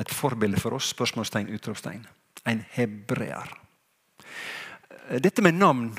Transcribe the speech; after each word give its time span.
Et 0.00 0.14
forbilde 0.14 0.60
for 0.60 0.76
oss? 0.78 0.90
Spørsmålstegn, 0.94 1.50
utropstegn. 1.56 2.06
En 2.48 2.64
hebreer. 2.76 3.52
Dette 5.20 5.42
med 5.42 5.58
navn 5.58 5.90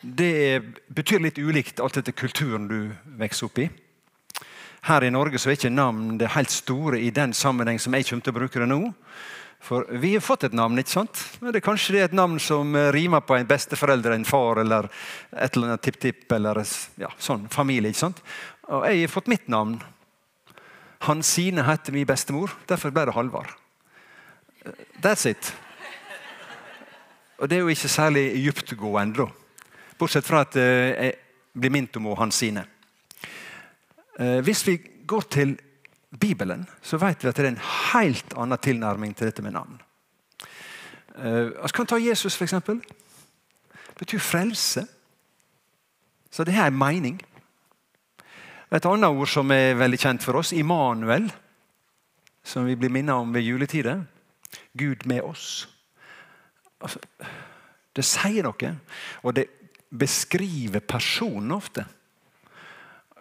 det 0.00 0.60
betyr 0.94 1.22
litt 1.22 1.38
ulikt 1.38 1.80
alt 1.82 1.98
etter 1.98 2.14
kulturen 2.14 2.68
du 2.70 2.78
vokser 3.18 3.48
opp 3.48 3.58
i. 3.58 3.66
Her 4.86 5.04
i 5.04 5.10
Norge 5.10 5.40
så 5.42 5.50
er 5.50 5.58
ikke 5.58 5.74
navn 5.74 6.20
det 6.20 6.30
helt 6.36 6.52
store 6.54 7.00
i 7.02 7.10
den 7.14 7.34
sammenheng 7.34 7.80
som 7.82 7.96
jeg 7.96 8.06
kommer 8.06 8.24
til 8.24 8.34
å 8.34 8.38
bruke 8.38 8.62
det 8.62 8.68
nå. 8.70 8.78
For 9.58 9.88
vi 9.98 10.12
har 10.14 10.22
fått 10.22 10.46
et 10.46 10.54
navn, 10.54 10.78
ikke 10.78 10.94
sant? 11.00 11.24
Men 11.40 11.50
det 11.50 11.58
er 11.58 11.66
kanskje 11.66 11.96
det 11.96 12.02
er 12.04 12.10
et 12.12 12.16
navn 12.16 12.38
som 12.38 12.76
rimer 12.94 13.24
på 13.26 13.34
en 13.34 13.48
besteforelder, 13.48 14.14
en 14.14 14.28
far 14.28 14.62
eller 14.62 14.86
et 15.32 15.56
eller 15.56 15.72
annet 15.72 15.82
tipp-tipp 15.82 16.30
eller 16.36 16.62
ja, 17.02 17.10
sånn 17.18 17.48
familie. 17.50 17.90
ikke 17.90 18.04
sant? 18.06 18.22
Og 18.70 18.86
jeg 18.86 19.02
har 19.02 19.10
fått 19.16 19.32
mitt 19.32 19.50
navn. 19.50 19.80
Hansine 21.08 21.64
heter 21.64 21.94
min 21.96 22.06
bestemor, 22.06 22.52
derfor 22.68 22.92
ble 22.94 23.06
det 23.08 23.14
Halvard. 23.16 23.50
That's 25.00 25.24
it. 25.28 25.54
Og 27.38 27.48
det 27.48 27.56
er 27.56 27.64
jo 27.64 27.72
ikke 27.72 27.88
særlig 27.88 28.24
dyptgående, 28.44 29.24
da. 29.24 29.28
Bortsett 29.98 30.26
fra 30.26 30.44
at 30.44 30.54
jeg 30.58 31.14
blir 31.58 31.72
minnet 31.74 31.96
om 31.96 32.10
Hansine. 32.18 32.64
Hvis 34.18 34.66
vi 34.66 34.76
går 35.06 35.26
til 35.30 35.56
Bibelen, 36.20 36.66
så 36.82 36.98
vet 36.98 37.22
vi 37.22 37.28
at 37.28 37.36
det 37.36 37.44
er 37.44 37.52
en 37.52 37.66
helt 37.92 38.34
annen 38.36 38.58
tilnærming 38.58 39.16
til 39.16 39.30
dette 39.30 39.42
med 39.42 39.54
navn. 39.56 39.80
Vi 41.18 41.72
kan 41.74 41.86
ta 41.86 41.98
Jesus, 41.98 42.36
f.eks. 42.36 42.54
Det 42.66 43.98
betyr 43.98 44.18
frelse. 44.22 44.86
Så 46.30 46.44
det 46.44 46.54
her 46.54 46.66
er 46.66 46.74
mening. 46.74 47.22
Et 48.68 48.84
annet 48.84 49.08
ord 49.08 49.30
som 49.30 49.48
er 49.54 49.78
veldig 49.80 49.98
kjent 50.00 50.24
for 50.24 50.40
oss, 50.42 50.52
Immanuel, 50.52 51.30
som 52.44 52.66
vi 52.68 52.76
blir 52.76 52.92
minnet 52.92 53.16
om 53.16 53.32
ved 53.32 53.46
juletider. 53.46 54.02
Gud 54.76 55.06
med 55.08 55.22
oss. 55.24 55.66
Altså, 56.84 57.00
det 57.96 58.04
sier 58.06 58.44
noe, 58.44 58.74
og 59.24 59.34
det 59.36 59.48
beskriver 59.88 60.84
personen 60.84 61.56
ofte. 61.56 61.86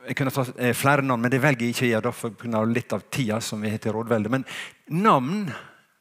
Jeg 0.07 0.15
kunne 0.19 0.31
tatt 0.31 0.59
flere 0.77 1.03
navn, 1.03 1.23
men 1.23 1.31
det 1.31 1.41
velger 1.43 1.67
jeg 1.67 1.75
ikke 1.75 1.87
å 1.87 1.93
gjøre 1.93 2.33
pga. 2.43 2.63
litt 2.67 2.93
av 2.93 3.07
tida 3.11 3.39
som 3.41 3.61
vi 3.61 3.71
har 3.71 3.79
til 3.83 3.95
rådvelde. 3.95 4.29
Men 4.31 4.45
navn 4.87 5.47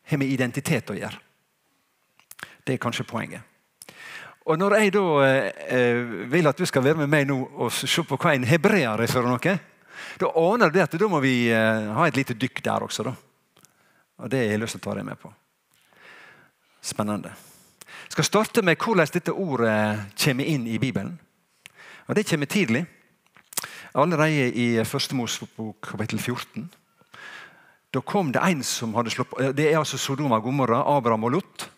har 0.06 0.18
med 0.18 0.30
identitet 0.30 0.90
å 0.90 0.98
gjøre. 0.98 1.18
Det 2.66 2.74
er 2.74 2.82
kanskje 2.82 3.06
poenget. 3.06 3.42
Og 4.46 4.58
Når 4.58 4.76
jeg 4.78 4.92
da 4.94 5.04
eh, 5.74 6.30
vil 6.30 6.46
at 6.46 6.58
du 6.58 6.66
skal 6.66 6.84
være 6.84 7.00
med 7.02 7.10
meg 7.10 7.24
nå 7.26 7.40
og 7.58 7.72
se 7.74 8.04
på 8.06 8.18
hva 8.20 8.34
en 8.36 8.46
hebreer 8.46 9.02
er 9.02 9.10
for 9.10 9.26
noe, 9.26 9.54
da 10.20 10.28
aner 10.38 10.70
du 10.70 10.78
at 10.82 10.94
da 10.94 11.08
må 11.10 11.18
vi 11.24 11.48
eh, 11.50 11.88
ha 11.96 12.06
et 12.06 12.16
lite 12.16 12.36
dykk 12.38 12.62
der 12.62 12.86
også. 12.86 13.08
da. 13.08 13.14
Og 14.22 14.30
Det 14.30 14.38
har 14.38 14.54
jeg 14.54 14.62
lyst 14.62 14.78
til 14.78 14.84
å 14.84 14.86
ta 14.86 14.94
deg 15.00 15.08
med 15.08 15.18
på. 15.18 15.32
Spennende. 16.78 17.34
Jeg 18.06 18.14
skal 18.14 18.28
starte 18.28 18.62
med 18.62 18.78
hvordan 18.78 19.10
dette 19.12 19.34
ordet 19.34 20.14
kommer 20.14 20.46
inn 20.46 20.66
i 20.70 20.78
Bibelen. 20.78 21.16
Og 22.06 22.14
Det 22.14 22.28
kommer 22.30 22.46
tidlig. 22.46 22.86
Allerede 23.98 24.52
i 24.54 24.84
første 24.84 25.16
Mosebok 25.16 25.80
kapittel 25.90 26.20
14. 26.22 26.70
Da 27.90 28.00
kom 28.00 28.30
det 28.30 28.42
en 28.44 28.62
som 28.62 28.94
hadde 28.94 29.10
slått 29.10 29.32
Det 29.56 29.72
er 29.72 29.78
altså 29.78 29.98
Sodoma 29.98 30.38
Gomorra, 30.38 30.84
Abraham 30.96 31.24
og 31.24 31.32
Lot. 31.32 31.70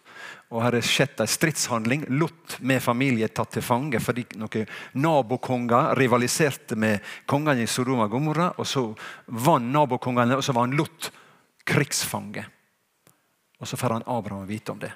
Og 0.49 0.63
her 0.65 0.79
har 0.79 0.85
skjedd 0.85 1.21
en 1.21 1.29
stridshandling. 1.29 2.07
Lot 2.17 2.57
med 2.65 2.81
familie 2.81 3.29
tatt 3.29 3.53
til 3.59 3.65
fange 3.65 4.01
fordi 4.01 4.25
noen 4.41 4.69
nabokonger 4.97 5.93
rivaliserte 5.99 6.77
med 6.77 7.05
kongene 7.29 7.67
i 7.67 7.69
Sodoma 7.69 8.07
og 8.07 8.15
Gomorra. 8.17 8.49
Og 8.57 8.69
så 8.69 8.87
vant 9.27 9.69
nabokongene, 9.75 10.39
og 10.39 10.45
så 10.45 10.57
var 10.57 10.69
han 10.69 10.77
Lot 10.79 11.11
krigsfange. 11.69 12.47
Og 13.61 13.69
så 13.69 13.77
får 13.77 13.99
han 13.99 14.09
Abraham 14.09 14.47
vite 14.49 14.73
om 14.73 14.81
det. 14.81 14.93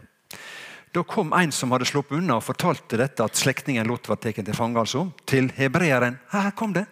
Da 0.92 1.02
kom 1.08 1.32
en 1.36 1.52
som 1.52 1.72
hadde 1.72 1.88
sluppet 1.88 2.18
unna 2.18 2.36
og 2.38 2.44
fortalte 2.44 2.98
dette 3.00 3.24
at 3.24 3.36
slektningen 3.36 3.88
Lot 3.88 4.08
var 4.08 4.20
tatt 4.20 4.41
til 4.41 4.56
fange. 4.56 4.80
Altså, 4.80 5.06
til 5.28 5.52
hebreeren. 5.56 6.18
Her 6.32 6.50
kom 6.56 6.72
det! 6.76 6.86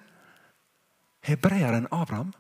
Hebreeren 1.25 1.89
Abraham. 1.93 2.33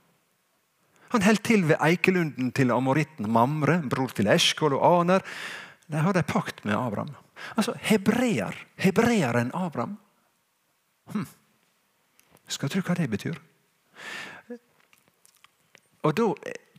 Han 1.11 1.25
holdt 1.27 1.43
til 1.45 1.67
ved 1.67 1.81
eikelunden 1.83 2.53
til 2.55 2.71
amoritten 2.73 3.29
Mamre, 3.29 3.81
bror 3.83 4.13
til 4.15 4.31
Eskol 4.31 4.77
og 4.79 4.85
Aner. 5.03 5.25
De 5.91 5.97
hadde 5.97 6.23
pakt 6.23 6.65
med 6.65 6.77
Abraham. 6.79 7.15
Altså 7.55 7.75
hebreer. 7.83 8.67
Hebreeren 8.77 9.51
Abraham. 9.55 9.97
Hm. 11.13 11.27
Skal 12.47 12.71
tro 12.71 12.83
hva 12.87 12.95
det 12.95 13.09
betyr. 13.11 13.41
Og 16.07 16.15
Da 16.17 16.29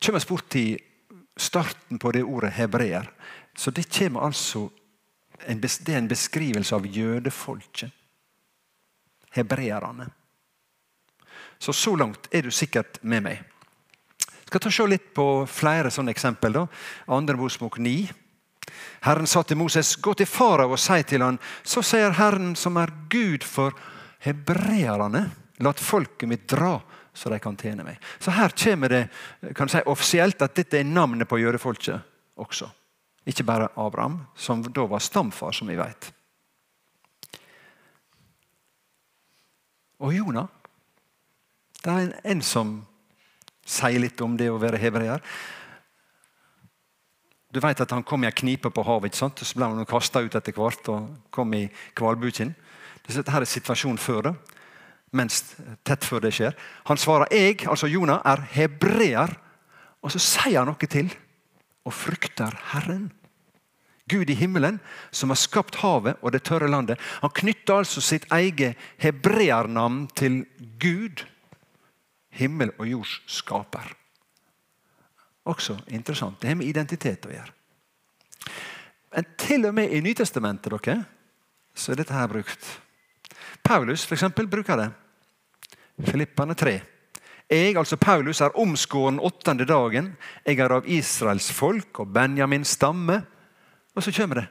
kommer 0.02 0.20
vi 0.20 0.30
bort 0.30 0.50
til 0.50 0.80
starten 1.38 2.00
på 2.00 2.12
det 2.12 2.24
ordet 2.24 2.54
hebreer. 2.54 3.12
Så 3.56 3.72
det 3.72 3.90
kommer 3.92 4.26
altså 4.26 4.70
en, 5.48 5.60
det 5.62 5.90
er 5.90 5.98
en 5.98 6.08
beskrivelse 6.08 6.76
av 6.76 6.86
jødefolket. 6.86 7.92
Hebreerne. 9.32 10.08
Så 11.60 11.74
så 11.74 11.96
langt 11.96 12.28
er 12.32 12.42
du 12.42 12.52
sikkert 12.52 13.04
med 13.04 13.24
meg. 13.24 13.44
Skal 14.46 14.60
ta 14.60 14.72
se 14.72 14.88
litt 14.88 15.14
på 15.16 15.46
flere 15.48 15.92
sånne 15.92 16.12
eksempel. 16.12 16.54
da. 16.54 16.68
Andre 17.08 17.38
Mosbok 17.38 17.78
9. 17.78 18.21
Herren 19.02 19.28
sa 19.28 19.44
til 19.44 19.58
Moses, 19.58 19.96
gå 19.96 20.14
til 20.14 20.30
farao 20.30 20.76
og 20.76 20.80
si 20.80 21.00
til 21.10 21.24
han, 21.26 21.40
så 21.64 21.82
sier 21.86 22.14
Herren 22.18 22.54
som 22.60 22.78
er 22.78 22.94
Gud 23.10 23.46
for 23.48 23.74
hebreerne, 24.22 25.24
la 25.62 25.74
folket 25.74 26.30
mitt 26.30 26.48
dra, 26.50 26.76
så 27.14 27.30
de 27.30 27.40
kan 27.42 27.58
tjene 27.58 27.86
meg. 27.86 27.98
Så 28.20 28.32
her 28.32 28.54
kommer 28.64 28.90
det 28.90 29.02
kan 29.58 29.70
si, 29.70 29.82
offisielt 29.86 30.42
at 30.42 30.56
dette 30.56 30.80
er 30.80 30.88
navnet 30.88 31.30
på 31.30 31.42
jødefolket 31.42 32.00
også. 32.42 32.70
Ikke 33.26 33.46
bare 33.46 33.70
Abraham, 33.76 34.22
som 34.36 34.64
da 34.64 34.86
var 34.90 35.00
stamfar, 35.00 35.52
som 35.52 35.70
vi 35.70 35.78
vet. 35.78 36.12
Og 40.02 40.16
Jonah. 40.16 40.48
Det 41.82 41.90
er 41.90 42.00
en, 42.06 42.14
en 42.24 42.42
som 42.46 42.74
sier 43.66 44.02
litt 44.02 44.22
om 44.22 44.34
det 44.38 44.50
å 44.50 44.60
være 44.62 44.80
hebreer. 44.82 45.22
Du 47.52 47.60
vet 47.60 47.82
at 47.84 47.92
Han 47.92 48.04
kom 48.04 48.24
i 48.24 48.30
en 48.30 48.36
knipe 48.36 48.70
på 48.72 48.84
havet, 48.88 49.12
ikke 49.12 49.18
sant? 49.18 49.44
så 49.44 49.58
ble 49.58 49.68
han 49.68 49.86
kasta 49.86 50.22
ut 50.24 50.36
etter 50.36 50.56
hvert 50.56 50.88
og 50.94 51.10
kom 51.32 51.54
i 51.54 51.66
hvalbuken. 52.00 52.56
Dette 53.08 53.28
er 53.28 53.46
situasjonen 53.46 54.00
før 54.00 54.22
det, 54.30 54.34
mens 55.12 55.42
tett 55.84 56.06
før 56.08 56.24
det 56.24 56.32
skjer. 56.38 56.56
Han 56.88 56.98
svarer 56.98 57.32
jeg, 57.36 57.66
altså 57.68 57.90
Jonah, 57.92 58.22
er 58.24 58.46
hebreer. 58.54 59.36
Og 60.02 60.14
så 60.14 60.22
sier 60.22 60.62
han 60.62 60.72
noe 60.72 60.90
til. 60.90 61.12
Og 61.86 61.94
frykter 61.94 62.56
Herren. 62.72 63.10
Gud 64.12 64.30
i 64.30 64.36
himmelen, 64.36 64.80
som 65.12 65.32
har 65.32 65.40
skapt 65.40 65.80
havet 65.82 66.20
og 66.22 66.34
det 66.34 66.44
tørre 66.48 66.70
landet. 66.70 67.00
Han 67.24 67.34
knytter 67.36 67.82
altså 67.82 68.04
sitt 68.04 68.28
eget 68.32 68.80
hebreernavn 69.02 70.08
til 70.16 70.44
Gud, 70.82 71.24
himmel 72.36 72.74
og 72.78 72.90
jords 72.92 73.20
skaper. 73.32 73.96
Også 75.50 75.78
interessant. 75.88 76.40
Det 76.42 76.52
har 76.52 76.60
med 76.60 76.70
identitet 76.70 77.26
å 77.26 77.34
gjøre. 77.34 77.54
Men 79.12 79.28
til 79.38 79.66
og 79.68 79.76
med 79.76 79.92
i 79.92 80.02
Nytestamentet 80.04 80.72
dere, 80.72 81.02
så 81.76 81.92
er 81.92 82.02
dette 82.02 82.16
her 82.16 82.30
brukt. 82.32 82.68
Paulus 83.64 84.06
for 84.06 84.16
eksempel, 84.16 84.48
bruker 84.48 84.80
det. 84.80 84.90
Filippane 86.08 86.56
3. 86.58 86.78
Jeg, 87.52 87.76
altså 87.76 87.98
Paulus, 88.00 88.40
er 88.42 88.56
omskåren 88.60 89.20
åttende 89.20 89.66
dagen. 89.68 90.14
Jeg 90.46 90.60
er 90.64 90.72
av 90.72 90.88
Israels 90.88 91.50
folk 91.52 92.00
og 92.00 92.14
Benjamins 92.16 92.78
stamme. 92.78 93.20
Og 93.96 94.06
så 94.06 94.14
kommer 94.16 94.40
det. 94.40 94.48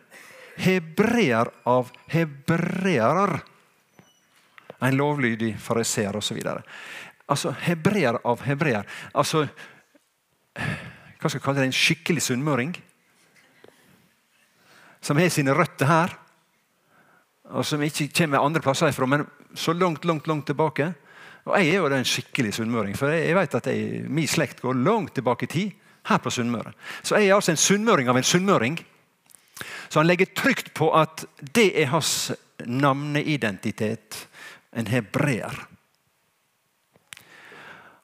Hebreer 0.61 1.49
av 1.65 1.89
hebreerer. 2.13 3.39
En 4.81 4.97
lovlydig 4.97 5.55
fariseer 5.61 6.17
osv. 6.17 6.43
Altså 7.31 7.55
hebreer 7.65 8.21
av 8.25 8.45
hebreer. 8.45 8.85
Altså 9.15 9.47
hva 10.55 11.29
skal 11.29 11.38
jeg 11.38 11.44
kalle 11.44 11.61
det, 11.61 11.69
en 11.70 11.76
skikkelig 11.76 12.25
sunnmøring. 12.25 12.73
Som 15.05 15.20
har 15.20 15.31
sine 15.32 15.55
røtter 15.56 15.88
her, 15.88 16.17
og 17.50 17.67
som 17.67 17.82
ikke 17.82 18.11
kommer 18.14 18.44
andre 18.44 18.62
plasser 18.62 18.93
ifra, 18.93 19.08
men 19.11 19.26
så 19.58 19.73
langt, 19.75 20.05
langt, 20.05 20.29
langt 20.31 20.47
tilbake. 20.47 20.93
Og 21.44 21.56
Jeg 21.58 21.69
er 21.69 21.81
jo 21.81 21.87
en 21.87 22.05
skikkelig 22.05 22.55
sunnmøring, 22.55 22.97
for 22.97 23.08
jeg 23.08 23.35
vet 23.35 23.55
at 23.55 23.67
jeg, 23.67 24.05
min 24.08 24.29
slekt 24.29 24.61
går 24.61 24.75
langt 24.75 25.14
tilbake 25.14 25.44
i 25.44 25.47
tid. 25.47 25.70
her 26.08 26.19
på 26.19 26.31
Sunnmøre. 26.31 26.73
Så 27.03 27.17
jeg 27.17 27.29
er 27.29 27.35
altså 27.35 27.53
en 27.53 27.61
sunnmøring 27.61 28.08
av 28.08 28.17
en 28.17 28.25
sunnmøring. 28.25 28.79
Så 29.91 30.00
han 30.00 30.06
legger 30.06 30.32
trygt 30.35 30.73
på 30.75 30.88
at 30.96 31.26
det 31.55 31.82
er 31.82 31.91
hans 31.93 32.32
navneidentitet. 32.67 34.26
En 34.73 34.87
hebreer. 34.87 35.67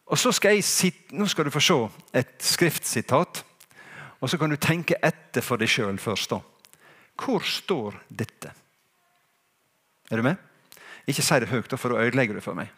Og 0.07 0.19
så 0.19 0.33
skal 0.33 0.55
jeg, 0.55 0.93
Nå 1.11 1.27
skal 1.27 1.45
du 1.45 1.51
få 1.51 1.61
se 1.61 1.77
et 2.15 2.37
skriftsitat. 2.43 3.45
Og 4.21 4.31
så 4.31 4.39
kan 4.39 4.51
du 4.51 4.57
tenke 4.57 4.99
etter 5.03 5.45
for 5.45 5.61
deg 5.61 5.69
sjøl 5.69 5.99
først. 5.99 6.31
da. 6.31 6.41
Hvor 7.17 7.43
står 7.43 8.01
dette? 8.09 8.53
Er 10.11 10.17
du 10.17 10.23
med? 10.23 10.37
Ikke 11.07 11.23
si 11.23 11.41
det 11.41 11.51
høyt, 11.51 11.75
for 11.79 11.93
da 11.93 12.05
ødelegger 12.07 12.35
du 12.35 12.41
for 12.41 12.55
meg. 12.55 12.71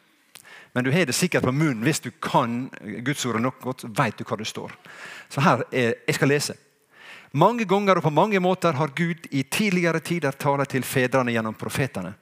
Men 0.75 0.85
du 0.85 0.91
har 0.93 1.07
det 1.09 1.15
sikkert 1.17 1.45
på 1.45 1.53
munnen 1.53 1.83
hvis 1.83 2.01
du 2.01 2.11
kan 2.23 2.69
Guds 3.05 3.25
ord 3.27 3.41
nok 3.41 3.61
godt. 3.61 3.85
vet 3.89 4.19
du 4.19 4.25
hva 4.25 4.37
det 4.37 4.47
står. 4.47 4.73
Så 5.29 5.41
her 5.41 5.65
er, 5.73 5.95
Jeg 6.07 6.15
skal 6.15 6.29
lese. 6.29 6.55
Mange 7.33 7.65
ganger 7.65 7.97
og 7.97 8.03
på 8.03 8.11
mange 8.11 8.41
måter 8.41 8.73
har 8.73 8.93
Gud 8.97 9.27
i 9.31 9.43
tidligere 9.43 10.01
tider 10.01 10.33
talt 10.33 10.69
til 10.69 10.83
fedrene 10.83 11.33
gjennom 11.33 11.55
profetene. 11.55 12.15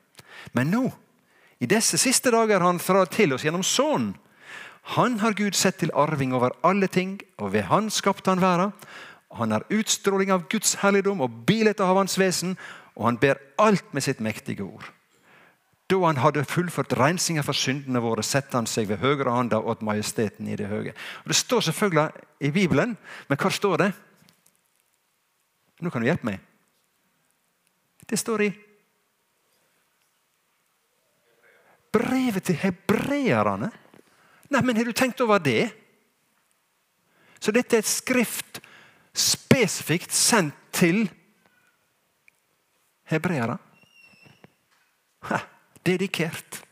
Men 0.53 0.71
nå, 0.71 0.91
i 1.61 1.67
disse 1.67 1.99
siste 1.99 2.31
dager, 2.31 2.59
har 2.59 2.67
han 2.67 2.79
talt 2.79 3.11
til 3.11 3.33
oss 3.33 3.45
gjennom 3.45 3.63
Sønnen. 3.63 4.17
Han 4.95 5.19
har 5.19 5.35
Gud 5.35 5.57
sett 5.59 5.81
til 5.83 5.91
arving 5.95 6.35
over 6.35 6.55
alle 6.63 6.87
ting, 6.87 7.19
og 7.43 7.53
ved 7.53 7.67
Han 7.71 7.91
skapte 7.91 8.31
han 8.31 8.41
verden. 8.41 8.73
Han 9.35 9.53
er 9.53 9.67
utstråling 9.71 10.31
av 10.31 10.47
Guds 10.49 10.77
helligdom 10.81 11.21
og 11.21 11.43
bildet 11.47 11.81
av 11.81 11.97
hans 11.99 12.15
vesen, 12.19 12.55
og 12.95 13.05
han 13.11 13.19
ber 13.19 13.41
alt 13.59 13.93
med 13.93 14.05
sitt 14.07 14.21
mektige 14.21 14.63
ord. 14.65 14.87
Da 15.91 15.99
han 16.03 16.19
hadde 16.19 16.47
fullført 16.49 16.97
rensinga 16.99 17.45
for 17.47 17.55
syndene 17.55 18.01
våre, 18.03 18.23
satte 18.27 18.57
han 18.57 18.67
seg 18.67 18.89
ved 18.91 19.03
høyre 19.03 19.31
hånda 19.31 19.61
åt 19.61 19.85
majesteten 19.87 20.49
i 20.49 20.57
det 20.59 20.71
høye. 20.71 20.95
Det 21.27 21.37
står 21.37 21.69
selvfølgelig 21.69 22.25
i 22.41 22.51
Bibelen, 22.55 22.97
men 23.29 23.39
hva 23.39 23.51
står 23.51 23.83
det? 23.83 23.91
Nå 25.83 25.93
kan 25.93 26.03
du 26.03 26.09
hjelpe 26.09 26.31
meg. 26.31 26.41
Det 28.07 28.19
står 28.19 28.47
i 28.47 28.53
brevet 31.93 32.47
til 32.47 32.59
hebreerne. 32.63 33.71
Nei, 34.51 34.63
men 34.63 34.77
har 34.77 34.85
du 34.85 34.93
tenkt 34.93 35.21
over 35.21 35.43
det? 35.43 35.71
Så 37.39 37.53
dette 37.55 37.77
er 37.77 37.85
et 37.85 37.91
skrift 37.91 38.61
spesifikt 39.17 40.13
sendt 40.13 40.57
til 40.77 41.07
hebreere. 43.09 43.59
Dedikert. 45.87 46.63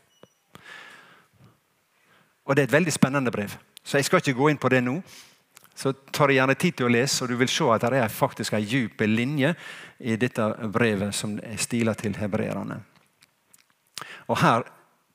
Og 2.45 2.55
det 2.55 2.65
er 2.65 2.67
et 2.67 2.75
veldig 2.75 2.93
spennende 2.93 3.31
brev. 3.31 3.55
Så 3.83 3.97
jeg 3.97 4.05
skal 4.05 4.21
ikke 4.21 4.37
gå 4.37 4.49
inn 4.51 4.61
på 4.61 4.69
det 4.69 4.83
nå. 4.83 4.99
Så 5.75 5.91
tar 6.11 6.31
jeg 6.31 6.39
gjerne 6.39 6.55
tid 6.55 6.77
til 6.77 6.87
å 6.87 6.91
lese, 6.91 7.23
og 7.23 7.31
du 7.31 7.35
vil 7.39 7.51
se 7.51 7.65
at 7.73 7.83
det 7.91 7.99
er 7.99 8.11
faktisk 8.11 8.53
en 8.55 8.67
dyp 8.67 9.01
linje 9.09 9.51
i 9.99 10.15
dette 10.15 10.45
brevet 10.71 11.15
som 11.15 11.35
er 11.43 11.57
stila 11.59 11.93
til 11.99 12.15
hebreerne. 12.15 12.77
Og 14.31 14.39
her 14.39 14.63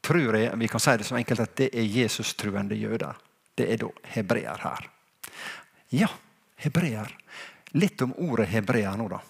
tror 0.00 0.36
jeg 0.36 0.58
vi 0.58 0.68
kan 0.68 0.80
si 0.80 0.96
det 0.96 1.06
så 1.08 1.18
enkelt 1.18 1.42
at 1.44 1.56
det 1.60 1.70
er 1.76 1.86
Jesus-truende 1.86 2.78
jøder. 2.78 3.18
Det 3.54 3.66
er 3.72 3.80
da 3.82 3.90
hebreer 4.14 4.62
her. 4.64 4.86
Ja, 5.94 6.08
hebreer. 6.62 7.10
Litt 7.76 8.02
om 8.02 8.14
ordet 8.18 8.48
hebreer 8.50 8.96
nå, 8.98 9.08
da. 9.10 9.20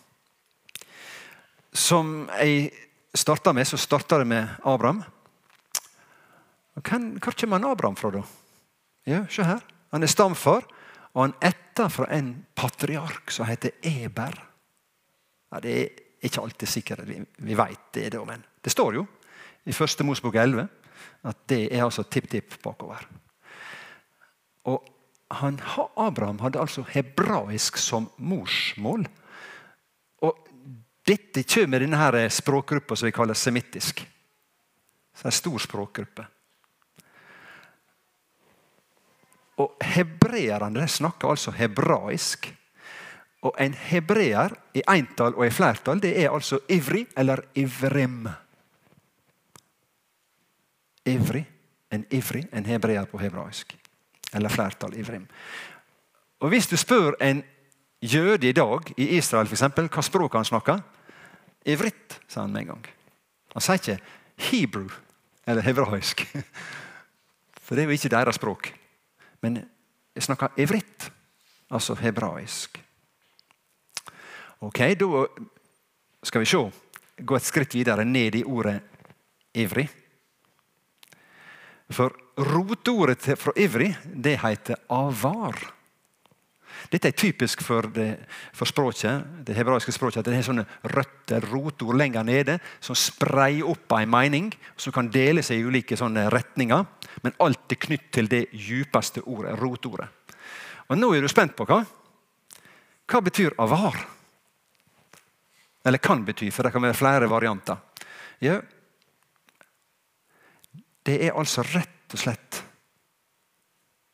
Som 1.73 2.29
jeg 2.39 2.71
starta 3.15 3.53
med, 3.53 3.67
så 3.69 3.79
starta 3.79 4.19
det 4.19 4.29
med 4.31 4.49
Abraham. 4.65 5.03
Hvor 6.75 7.33
kommer 7.33 7.71
Abraham 7.71 7.97
fra, 7.97 8.11
da? 8.11 8.23
Ja, 9.05 9.25
se 9.31 9.45
her. 9.45 9.65
Han 9.91 10.03
er 10.03 10.11
stamfar, 10.11 10.67
og 11.13 11.23
han 11.25 11.35
etter 11.43 11.91
fra 11.91 12.07
en 12.15 12.35
patriark 12.55 13.31
som 13.35 13.49
heter 13.49 13.75
Eber. 13.83 14.37
Ja, 15.51 15.61
det 15.61 15.75
er 15.75 15.89
ikke 16.27 16.45
alltid 16.45 16.71
sikkert 16.71 17.09
vi, 17.09 17.19
vi 17.43 17.57
veit 17.59 17.91
det, 17.97 18.11
da, 18.15 18.23
men 18.25 18.45
det 18.63 18.71
står 18.71 19.01
jo 19.01 19.07
i 19.65 19.73
første 19.77 20.05
Mosbok 20.05 20.35
11 20.35 20.69
at 21.29 21.37
det 21.53 21.67
er 21.69 21.85
altså 21.85 22.03
tipp-tipp 22.09 22.57
bakover. 22.63 23.03
Og 24.65 24.85
han, 25.31 25.61
Abraham 25.97 26.41
hadde 26.43 26.61
altså 26.61 26.85
hebraisk 26.89 27.77
som 27.79 28.09
morsmål. 28.17 29.05
Og 30.27 30.49
dette 31.07 31.45
kommer 31.45 31.79
med 31.79 31.87
denne 31.87 32.29
språkgruppa 32.31 32.97
som 32.97 33.09
vi 33.09 33.15
kaller 33.15 33.39
semittisk. 33.39 34.01
Så 35.15 35.23
det 35.23 35.29
er 35.29 35.35
en 35.35 35.41
stor 35.41 35.59
språkgruppe. 35.67 36.27
Og 39.61 39.77
Hebreerne 39.85 40.89
snakker 40.89 41.29
altså 41.29 41.53
hebraisk. 41.53 42.49
Og 43.43 43.57
en 43.61 43.75
hebreer 43.75 44.53
i 44.77 44.83
entall 44.89 45.37
og 45.37 45.47
i 45.47 45.53
flertall 45.53 46.01
det 46.03 46.13
er 46.21 46.33
altså 46.33 46.61
ivri 46.69 47.07
eller 47.17 47.41
ivrim. 47.57 48.29
Ivri, 51.11 51.43
en 51.91 52.05
ivrig, 52.11 52.47
en 52.53 52.67
hebreer 52.67 53.09
på 53.11 53.19
hebraisk. 53.19 53.75
Eller 54.35 54.53
flertall 54.53 54.95
ivrim. 54.99 55.27
Og 56.41 56.49
Hvis 56.49 56.67
du 56.71 56.77
spør 56.77 57.19
en 57.21 57.43
jøde 58.03 58.49
i 58.49 58.53
dag 58.53 58.93
i 58.97 59.09
Israel 59.17 59.47
for 59.47 59.59
eksempel, 59.59 59.89
hva 59.89 60.03
språk 60.03 60.39
han 60.39 60.49
snakker 60.49 60.81
Ivritt, 61.67 62.21
sa 62.29 62.41
han 62.41 62.53
med 62.53 62.63
en 62.63 62.71
gang. 62.73 62.87
Han 63.53 63.63
sier 63.63 63.77
ikke 63.77 63.99
hebrew 64.51 64.89
eller 65.47 65.63
hebraisk. 65.63 66.23
For 67.65 67.77
det 67.77 67.85
er 67.85 67.91
jo 67.91 67.99
ikke 67.99 68.13
deres 68.15 68.39
språk. 68.41 68.71
Men 69.43 69.61
jeg 70.15 70.23
snakker 70.23 70.57
ivritt, 70.57 71.11
altså 71.71 71.95
hebraisk. 71.95 72.81
Ok, 74.61 74.79
Da 74.79 75.27
skal 76.23 76.41
vi 76.41 76.47
se. 76.47 76.71
Gå 77.25 77.37
et 77.37 77.43
skritt 77.43 77.75
videre 77.75 78.05
ned 78.05 78.35
i 78.35 78.45
ordet 78.45 78.81
ivrig. 79.55 79.89
For 81.91 82.15
rotordet 82.37 83.27
fra 83.39 83.53
ivrig, 83.57 83.93
det 84.05 84.39
heter 84.43 84.79
avar. 84.89 85.59
Dette 86.91 87.11
er 87.11 87.17
typisk 87.19 87.61
for, 87.63 87.87
det, 87.93 88.15
for 88.57 88.69
språket, 88.69 89.27
det 89.45 89.55
hebraiske 89.59 89.93
språket. 89.93 90.23
at 90.23 90.31
Det 90.31 90.39
er 90.39 90.47
sånne 90.47 90.65
røtter, 90.95 91.45
rotord 91.51 91.99
lenger 91.99 92.25
nede, 92.25 92.57
som 92.81 92.97
spreier 92.97 93.69
opp 93.69 93.93
en 93.99 94.11
mening. 94.11 94.49
Som 94.81 94.95
kan 94.95 95.11
dele 95.13 95.43
seg 95.43 95.61
i 95.61 95.67
ulike 95.67 95.99
retninger. 95.99 96.87
Men 97.23 97.37
alltid 97.39 97.79
knytt 97.79 98.11
til 98.13 98.31
det 98.31 98.47
djupeste 98.53 99.23
ordet, 99.27 99.59
rotordet. 99.61 100.09
Og 100.89 100.99
Nå 100.99 101.13
er 101.15 101.23
du 101.23 101.29
spent 101.29 101.55
på 101.55 101.67
hva? 101.69 101.85
Hva 103.11 103.21
betyr 103.21 103.55
avar? 103.59 103.99
Eller 105.85 105.99
kan 105.99 106.25
bety, 106.25 106.51
for 106.51 106.63
det 106.63 106.73
kan 106.73 106.83
være 106.83 106.99
flere 106.99 107.29
varianter. 107.31 107.77
Ja, 108.41 108.61
det 111.11 111.17
er 111.27 111.35
altså 111.35 111.65
rett 111.67 112.15
og 112.15 112.23
slett 112.23 112.61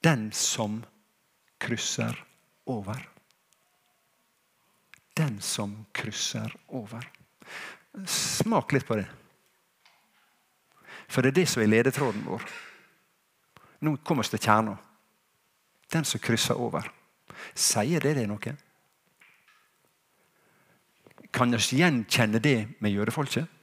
den 0.07 0.31
som 0.33 0.79
krysser 1.61 2.17
over. 2.73 3.03
Den 5.17 5.41
som 5.45 5.75
krysser 5.97 6.53
over. 6.69 7.05
Smak 8.07 8.73
litt 8.73 8.87
på 8.88 8.97
det. 8.97 9.07
For 11.09 11.21
det 11.21 11.33
er 11.35 11.41
det 11.41 11.49
som 11.50 11.62
er 11.62 11.71
ledetråden 11.71 12.25
vår. 12.26 12.47
Nå 13.85 13.97
kommer 14.07 14.25
vi 14.25 14.37
til 14.37 14.45
kjerna. 14.47 14.76
Den 15.93 16.07
som 16.09 16.23
krysser 16.23 16.61
over. 16.61 16.88
Sier 17.53 18.00
det 18.00 18.15
det 18.17 18.25
noe? 18.31 18.55
Kan 21.35 21.53
vi 21.53 21.83
gjenkjenne 21.83 22.41
det 22.41 22.59
med 22.81 22.95
jødefolket? 22.95 23.56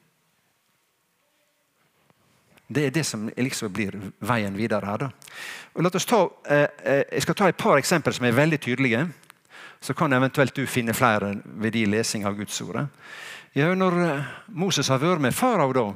Det 2.74 2.88
er 2.88 2.94
det 2.94 3.04
som 3.06 3.28
liksom 3.30 3.74
blir 3.74 3.98
veien 4.26 4.56
videre 4.58 4.88
her. 4.88 5.10
la 5.76 5.90
oss 5.90 6.06
ta, 6.06 6.30
eh, 6.50 6.68
eh, 6.84 7.04
jeg 7.12 7.22
skal 7.22 7.36
ta 7.36 7.48
et 7.48 7.58
par 7.58 7.78
eksempler 7.78 8.14
som 8.14 8.26
er 8.26 8.32
veldig 8.32 8.60
tydelige. 8.60 9.08
Så 9.82 9.94
kan 9.94 10.14
eventuelt 10.14 10.56
du 10.56 10.66
finne 10.66 10.94
flere 10.94 11.36
ved 11.46 11.74
din 11.74 11.92
lesing 11.92 12.26
av 12.26 12.36
Guds 12.36 12.62
ord. 12.62 12.88
Ja, 13.54 13.74
når 13.76 14.00
eh, 14.04 14.26
Moses 14.48 14.88
har 14.88 15.00
vært 15.00 15.22
med 15.22 15.34
farao, 15.34 15.74
da, 15.74 15.94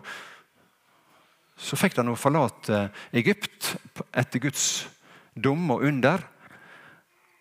så 1.58 1.76
fikk 1.76 1.98
han 1.98 2.16
forlate 2.16 2.92
Egypt 3.14 3.76
etter 4.14 4.40
Guds 4.40 4.88
dom 5.34 5.72
og 5.72 5.82
under. 5.82 6.22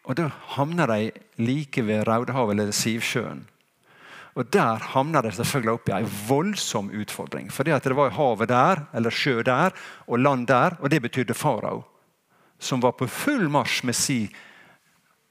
Og 0.07 0.16
Da 0.16 0.31
havner 0.57 0.87
de 0.87 1.11
like 1.37 1.83
ved 1.83 2.07
Raudehavet 2.07 2.55
eller 2.55 2.73
Sivsjøen. 2.73 3.45
Og 4.37 4.45
Der 4.52 4.83
havna 4.93 5.23
de 5.23 5.33
selvfølgelig 5.33 5.73
opp 5.73 5.88
i 5.88 5.93
en 5.97 6.11
voldsom 6.28 6.90
utfordring. 6.93 7.49
For 7.50 7.64
det 7.64 7.95
var 7.97 8.11
havet 8.11 8.49
der, 8.49 8.83
eller 8.93 9.11
sjø 9.11 9.43
der, 9.43 9.73
og 10.07 10.19
land 10.19 10.47
der. 10.47 10.76
Og 10.81 10.90
det 10.90 11.02
betydde 11.02 11.35
farao. 11.35 11.85
Som 12.59 12.81
var 12.81 12.93
på 12.93 13.09
full 13.09 13.49
marsj 13.49 13.85
med 13.85 13.97
si 13.97 14.26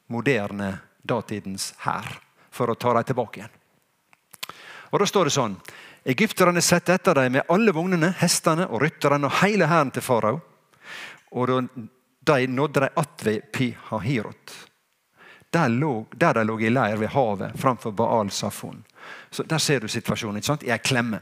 moderne 0.08 0.80
datidens 1.04 1.74
hær 1.86 2.20
for 2.52 2.70
å 2.70 2.76
ta 2.76 2.94
dem 2.94 3.04
tilbake 3.04 3.40
igjen. 3.40 3.56
Og 4.92 5.00
Da 5.00 5.06
står 5.06 5.26
det 5.26 5.36
sånn 5.36 5.56
Egypterne 6.06 6.62
sette 6.62 6.94
etter 6.94 7.18
dem 7.18 7.32
med 7.34 7.50
alle 7.50 7.74
vognene, 7.74 8.12
hestene 8.20 8.68
og 8.70 8.84
rytterne 8.84 9.26
og 9.26 9.40
hele 9.42 9.66
hæren 9.66 9.92
til 9.92 10.06
farao. 10.06 10.38
Og 11.34 11.50
da 11.50 12.38
de 12.38 12.48
nådde 12.48 12.80
de 12.80 12.90
att 12.96 13.26
ved 13.26 13.52
Pihahirot. 13.52 14.70
Der, 15.56 15.72
lå, 15.72 16.06
der 16.12 16.36
de 16.36 16.44
lå 16.44 16.58
i 16.60 16.70
leir 16.70 17.00
ved 17.00 17.14
havet 17.16 17.56
framfor 17.60 17.96
Baal 17.96 18.32
Safon. 18.32 18.84
Så 19.32 19.44
Der 19.44 19.58
ser 19.58 19.80
du 19.80 19.88
situasjonen. 19.88 20.38
ikke 20.38 20.46
sant? 20.46 20.64
I 20.64 20.72
ei 20.72 20.78
klemme. 20.78 21.20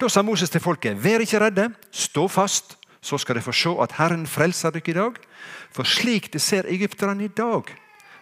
Da 0.00 0.08
sa 0.08 0.22
Moses 0.22 0.50
til 0.50 0.60
folket, 0.60 0.96
vær 1.04 1.20
ikke 1.20 1.40
redde, 1.40 1.70
stå 1.92 2.28
fast, 2.28 2.76
så 3.00 3.18
skal 3.18 3.34
dere 3.36 3.44
få 3.44 3.52
se 3.52 3.70
at 3.82 3.92
Herren 3.98 4.26
frelser 4.26 4.70
dere 4.70 4.88
i 4.88 4.92
dag. 4.92 5.18
For 5.72 5.84
slik 5.84 6.32
det 6.32 6.40
ser 6.40 6.64
egypterne 6.68 7.24
i 7.24 7.28
dag, 7.28 7.62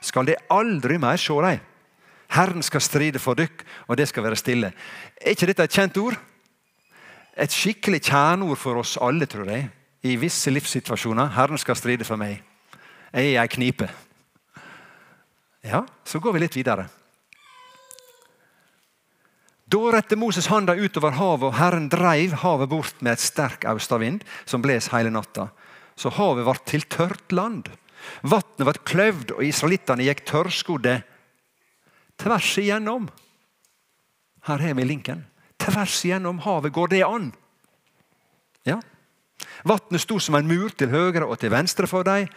skal 0.00 0.26
de 0.26 0.35
aldri 0.50 0.99
mer 0.99 1.16
se 1.16 1.33
dem. 1.33 1.61
Herren 2.33 2.62
skal 2.62 2.81
stride 2.81 3.19
for 3.19 3.35
dere, 3.35 3.66
og 3.88 3.97
det 3.97 4.09
skal 4.09 4.23
være 4.23 4.37
stille. 4.37 4.73
Er 5.21 5.31
ikke 5.31 5.47
dette 5.47 5.62
et 5.62 5.71
kjent 5.73 5.97
ord? 5.97 6.16
Et 7.37 7.52
skikkelig 7.52 8.02
kjerneord 8.02 8.59
for 8.59 8.81
oss 8.81 8.99
alle, 9.00 9.26
tror 9.26 9.50
jeg. 9.50 9.69
I 10.02 10.16
visse 10.16 10.50
livssituasjoner. 10.50 11.28
Herren 11.37 11.59
skal 11.59 11.76
stride 11.76 12.04
for 12.04 12.16
meg. 12.16 12.42
Jeg 13.12 13.23
er 13.23 13.28
i 13.28 13.37
ei 13.37 13.47
knipe. 13.47 13.88
Ja, 15.62 15.85
så 16.04 16.19
går 16.19 16.33
vi 16.35 16.42
litt 16.42 16.57
videre. 16.57 16.88
Da 19.73 19.81
rette 19.95 20.19
Moses 20.21 20.50
handa 20.52 20.75
utover 20.76 21.14
havet, 21.16 21.47
og 21.49 21.57
Herren 21.57 21.87
dreiv 21.88 22.35
havet 22.42 22.69
bort 22.69 22.99
med 23.00 23.14
et 23.14 23.23
sterk 23.23 23.64
austavind 23.71 24.25
som 24.45 24.61
bles 24.64 24.90
hele 24.92 25.12
natta. 25.14 25.49
Så 25.97 26.12
havet 26.12 26.45
ble 26.45 26.59
til 26.69 26.85
tørt 26.90 27.33
land. 27.33 27.71
Vannet 28.26 28.66
ble 28.66 28.75
kløvd, 28.90 29.37
og 29.38 29.47
israelittene 29.47 30.04
gikk 30.09 30.25
tørrskodde 30.28 30.99
tvers 32.21 32.50
igjennom. 32.61 33.07
Her 34.49 34.59
har 34.66 34.75
vi 34.75 34.85
linken. 34.85 35.23
Tvers 35.62 35.95
igjennom 36.04 36.42
havet. 36.42 36.75
Går 36.75 36.92
det 36.92 37.04
an? 37.07 37.31
Ja. 38.66 38.81
Vannet 39.64 40.02
sto 40.02 40.19
som 40.21 40.37
en 40.38 40.50
mur 40.50 40.75
til 40.75 40.90
høyre 40.90 41.25
og 41.26 41.38
til 41.40 41.54
venstre 41.54 41.88
for 41.90 42.07
dem. 42.07 42.28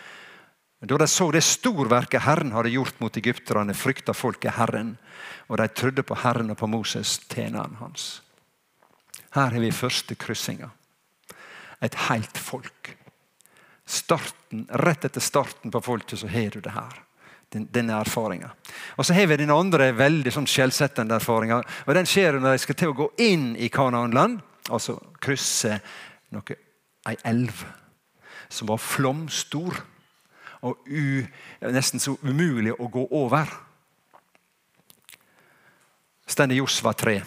Da 0.86 0.98
de 0.98 1.08
så 1.10 1.32
det 1.34 1.42
storverket 1.42 2.22
Herren 2.28 2.52
hadde 2.54 2.70
gjort 2.70 3.00
mot 3.02 3.18
egypterne, 3.18 3.74
frykta 3.74 4.14
folket 4.14 4.54
Herren. 4.60 4.96
Og 5.50 5.58
de 5.58 5.68
trodde 5.74 6.04
på 6.06 6.18
Herren 6.22 6.52
og 6.54 6.60
på 6.60 6.70
Moses, 6.70 7.18
tjeneren 7.32 7.78
hans. 7.80 8.22
Her 9.34 9.50
har 9.50 9.62
vi 9.62 9.72
første 9.74 10.16
kryssinga. 10.16 10.70
Et 11.82 11.96
helt 12.08 12.38
folk. 12.38 12.94
Starten, 13.86 14.68
Rett 14.70 15.06
etter 15.06 15.22
starten 15.22 15.74
på 15.74 15.82
folket 15.84 16.22
så 16.22 16.30
har 16.30 16.54
du 16.54 16.62
det 16.62 16.74
her. 16.74 17.02
Den, 17.54 17.68
denne 17.72 17.98
erfaringa. 18.02 18.52
Og 18.98 19.06
så 19.06 19.14
har 19.14 19.28
vi 19.30 19.38
den 19.38 19.54
andre 19.54 19.92
veldig 19.96 20.32
sånn 20.34 20.48
skjellsettende 20.50 21.18
erfaringa. 21.18 21.60
Og 21.86 21.98
den 21.98 22.08
skjer 22.10 22.40
når 22.40 22.56
de 22.56 22.62
skal 22.62 22.78
til 22.78 22.94
å 22.94 22.98
gå 22.98 23.10
inn 23.26 23.52
i 23.58 23.70
Kanaanland. 23.74 24.40
Altså 24.70 24.98
krysse 25.22 25.80
noe, 26.34 26.58
ei 27.06 27.18
elv 27.26 27.66
som 28.50 28.70
var 28.70 28.82
flomstor 28.82 29.78
og 30.66 30.90
u, 30.90 31.22
nesten 31.62 32.02
så 32.02 32.16
umulig 32.26 32.74
å 32.74 32.90
gå 32.92 33.06
over. 33.14 33.52
Stender 36.26 36.58
Josva 36.58 36.96
3. 36.98 37.20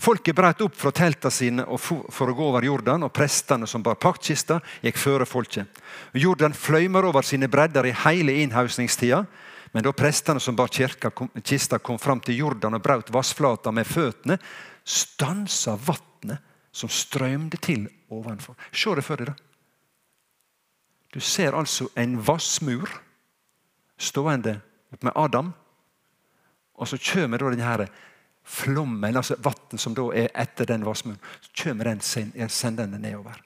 Folket 0.00 0.32
brøt 0.36 0.62
opp 0.64 0.76
fra 0.80 0.92
teltene 0.96 1.34
sine 1.34 1.64
for 1.76 2.32
å 2.32 2.34
gå 2.36 2.46
over 2.48 2.64
Jordan, 2.64 3.04
og 3.04 3.12
prestene 3.12 3.68
som 3.68 3.82
bar 3.84 3.98
paktkista, 4.00 4.56
gikk 4.80 4.96
føre 4.96 5.26
folket. 5.28 5.68
Jordan 6.16 6.56
fløymer 6.56 7.04
over 7.04 7.26
sine 7.26 7.50
bredder 7.52 7.90
i 7.90 7.96
hele 8.06 8.38
innhausningstida. 8.40 9.26
Men 9.70 9.84
da 9.84 9.92
prestene 9.94 10.40
som 10.42 10.56
bar 10.56 10.72
kirka, 10.72 11.12
kista, 11.44 11.78
kom 11.78 12.00
fram 12.00 12.18
til 12.24 12.40
Jordan 12.40 12.74
og 12.74 12.82
brøt 12.82 13.12
vassflata 13.14 13.70
med 13.70 13.86
føttene, 13.86 14.40
stansa 14.82 15.76
vannet 15.76 16.40
som 16.72 16.90
strømde 16.90 17.60
til 17.62 17.84
ovenfor. 18.10 18.56
Se 18.72 18.96
det 18.96 19.04
for 19.04 19.28
da. 19.28 19.36
Du 21.10 21.20
ser 21.20 21.56
altså 21.58 21.88
en 21.98 22.18
vassmur 22.26 22.90
stående 23.98 24.60
med 25.00 25.12
Adam. 25.14 25.52
Og 26.80 26.88
så 26.88 26.98
kommer 27.12 27.38
da 27.38 27.50
denne 27.52 27.88
flommen, 28.50 29.16
altså 29.16 29.36
vann 29.42 29.78
som 29.78 29.94
da 29.94 30.06
er 30.16 30.30
etter 30.34 30.66
den 30.66 30.86
vassmuren, 30.86 31.20
så 31.40 31.64
kommer 31.64 31.90
den 31.90 32.00
sendende 32.00 32.98
nedover. 32.98 33.42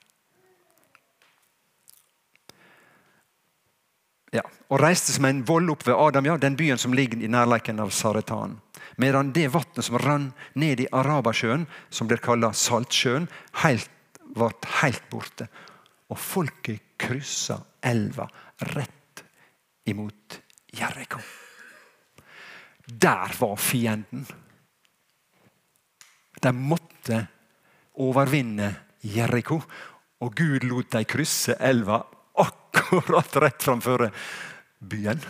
Ja, 4.35 4.43
og 4.67 4.81
reiste 4.81 5.13
som 5.15 5.27
en 5.27 5.43
vold 5.47 5.69
opp 5.71 5.85
ved 5.87 5.95
Adam, 5.95 6.25
ja, 6.27 6.37
den 6.37 6.57
byen 6.59 6.79
som 6.81 6.95
ligger 6.95 7.21
i 7.23 7.29
nærleiken 7.31 7.79
av 7.79 7.93
Saretan. 7.95 8.57
Medan 8.99 9.31
det 9.35 9.47
vannet 9.53 9.85
som 9.85 9.99
rann 9.99 10.31
ned 10.59 10.81
i 10.83 10.89
Arabasjøen, 10.91 11.67
som 11.89 12.07
blir 12.07 12.19
kalt 12.23 12.47
Saltsjøen, 12.55 13.29
helt, 13.63 13.91
helt 14.81 15.07
borte. 15.11 15.47
Og 16.11 16.19
folket 16.19 16.83
kryssa 16.97 17.59
elva 17.81 18.27
rett 18.75 19.23
imot 19.85 20.39
Jeriko. 20.75 21.19
Der 22.85 23.35
var 23.39 23.55
fienden. 23.55 24.25
De 26.41 26.51
måtte 26.51 27.21
overvinne 28.01 28.73
Jeriko, 29.01 29.61
og 30.21 30.35
Gud 30.35 30.65
lot 30.67 30.91
dem 30.93 31.05
krysse 31.09 31.55
elva 31.59 32.01
akkurat 32.41 33.35
rett 33.41 33.63
framfor 33.63 34.09
byen. 34.79 35.21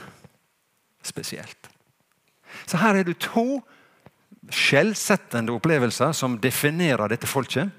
Spesielt. 1.03 1.69
Så 2.65 2.79
her 2.81 2.99
er 2.99 3.07
det 3.07 3.19
to 3.23 3.61
skjellsettende 4.53 5.53
opplevelser 5.55 6.13
som 6.15 6.37
definerer 6.41 7.11
dette 7.11 7.29
folket. 7.29 7.69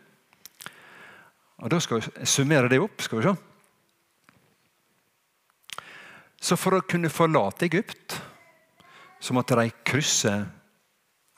Og 1.62 1.70
Da 1.70 1.80
skal 1.80 2.00
vi 2.00 2.26
summere 2.26 2.68
det 2.68 2.80
opp. 2.80 3.00
skal 3.02 3.18
vi 3.18 3.24
se. 3.24 3.36
Så 6.46 6.54
for 6.54 6.76
å 6.76 6.84
kunne 6.86 7.10
forlate 7.10 7.66
Egypt 7.66 8.14
så 9.18 9.34
måtte 9.34 9.56
de 9.58 9.72
krysse 9.86 10.34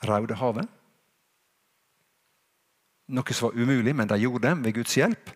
Raudehavet. 0.05 0.67
Noe 3.09 3.33
som 3.33 3.49
var 3.49 3.57
umulig, 3.57 3.95
men 3.97 4.07
de 4.07 4.19
gjorde 4.21 4.45
det 4.45 4.67
ved 4.67 4.75
Guds 4.77 4.93
hjelp. 4.99 5.31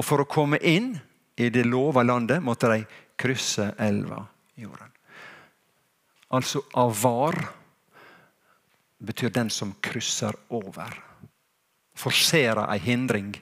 Og 0.00 0.06
for 0.06 0.24
å 0.24 0.30
komme 0.30 0.56
inn 0.64 0.94
i 1.36 1.50
det 1.52 1.66
lova 1.68 2.02
landet 2.06 2.40
måtte 2.42 2.70
de 2.72 2.86
krysse 3.20 3.68
elva 3.84 4.22
jorden. 4.56 4.94
Altså 6.32 6.64
avar 6.80 7.36
betyr 8.98 9.34
den 9.34 9.52
som 9.52 9.76
krysser 9.84 10.34
over. 10.48 10.96
Forserer 11.98 12.64
ei 12.72 12.80
hindring 12.80 13.34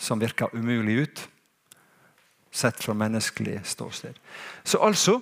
som 0.00 0.20
virker 0.22 0.54
umulig 0.56 1.02
ut 1.04 1.28
sett 2.58 2.82
fra 2.82 2.94
menneskelig 2.98 3.60
ståsted. 3.64 4.18
Så 4.64 4.82
altså 4.84 5.20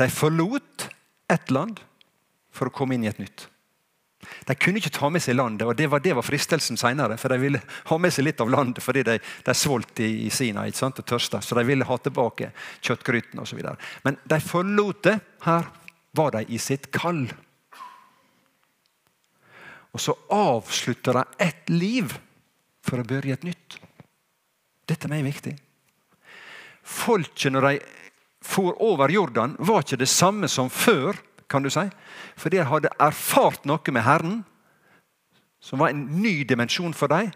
De 0.00 0.08
forlot 0.08 0.88
ett 1.28 1.50
land 1.52 1.80
for 2.50 2.66
å 2.66 2.72
komme 2.72 2.96
inn 2.96 3.04
i 3.04 3.10
et 3.10 3.18
nytt. 3.20 3.44
De 4.46 4.54
kunne 4.56 4.80
ikke 4.80 4.94
ta 4.94 5.10
med 5.12 5.22
seg 5.22 5.36
landet, 5.36 5.66
og 5.66 5.76
det 5.76 5.88
var, 5.90 6.02
det 6.02 6.14
var 6.16 6.24
fristelsen 6.24 6.78
senere. 6.80 7.18
For 7.20 7.32
de 7.32 7.38
ville 7.42 7.60
ha 7.60 7.98
med 8.00 8.14
seg 8.14 8.26
litt 8.26 8.40
av 8.42 8.50
landet 8.50 8.82
fordi 8.82 9.04
de, 9.06 9.18
de 9.20 9.54
svolt 9.56 10.00
i, 10.02 10.10
i 10.26 10.30
Sina 10.32 10.64
ikke 10.66 10.80
sant, 10.80 11.02
og 11.02 11.08
tørsta. 11.08 11.42
Så 11.44 11.58
de 11.58 11.66
ville 11.68 11.86
ha 11.86 11.98
tilbake 12.00 12.52
kjøttgrytene 12.80 13.44
osv. 13.44 13.62
Men 14.06 14.18
de 14.30 14.40
forlot 14.42 15.04
det. 15.08 15.18
Her 15.46 15.68
var 16.16 16.36
de 16.36 16.44
i 16.54 16.60
sitt 16.62 16.90
kall. 16.94 17.24
Og 19.92 20.00
så 20.00 20.14
avslutter 20.32 21.18
de 21.18 21.48
ett 21.48 21.72
liv 21.72 22.14
for 22.86 23.02
å 23.02 23.06
begynne 23.06 23.36
et 23.36 23.48
nytt. 23.52 23.78
Dette 24.92 25.08
er 25.08 25.14
meg 25.14 25.24
viktig. 25.26 25.56
Folket 26.82 27.52
når 27.54 27.68
de 27.68 27.74
for 28.42 28.74
over 28.82 29.08
Jordan, 29.08 29.54
var 29.58 29.84
ikke 29.84 30.00
det 30.02 30.10
samme 30.10 30.48
som 30.48 30.70
før. 30.70 31.16
kan 31.52 31.62
du 31.62 31.68
si. 31.70 31.84
For 32.36 32.48
de 32.48 32.62
hadde 32.64 32.88
erfart 32.98 33.66
noe 33.68 33.92
med 33.92 34.02
Herren 34.02 34.38
som 35.60 35.78
var 35.78 35.92
en 35.92 36.06
ny 36.22 36.44
dimensjon 36.48 36.94
for 36.96 37.12
dem. 37.12 37.28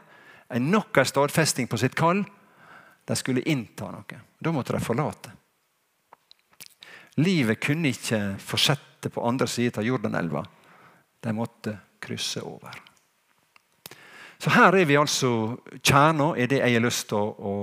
En 0.48 0.70
nok 0.70 0.96
en 0.96 1.06
stadfesting 1.06 1.68
på 1.68 1.76
sitt 1.76 1.94
kall. 1.94 2.24
De 3.04 3.16
skulle 3.16 3.44
innta 3.44 3.90
noe. 3.92 4.20
Da 4.40 4.52
måtte 4.52 4.72
de 4.72 4.80
forlate. 4.80 5.34
Livet 7.20 7.60
kunne 7.60 7.92
ikke 7.92 8.38
fortsette 8.40 9.12
på 9.12 9.22
andre 9.22 9.46
siden 9.46 9.82
av 9.82 9.86
Jordanelva. 9.86 10.42
De 11.20 11.32
måtte 11.36 11.76
krysse 12.00 12.40
over. 12.40 12.95
Så 14.38 14.50
her 14.52 14.74
er 14.74 14.84
vi 14.84 14.98
altså 15.00 15.56
kjerna 15.80 16.34
i 16.36 16.46
det 16.46 16.60
jeg 16.60 16.76
har 16.76 16.84
lyst 16.84 17.08
til 17.08 17.18
å, 17.18 17.32
å, 17.32 17.54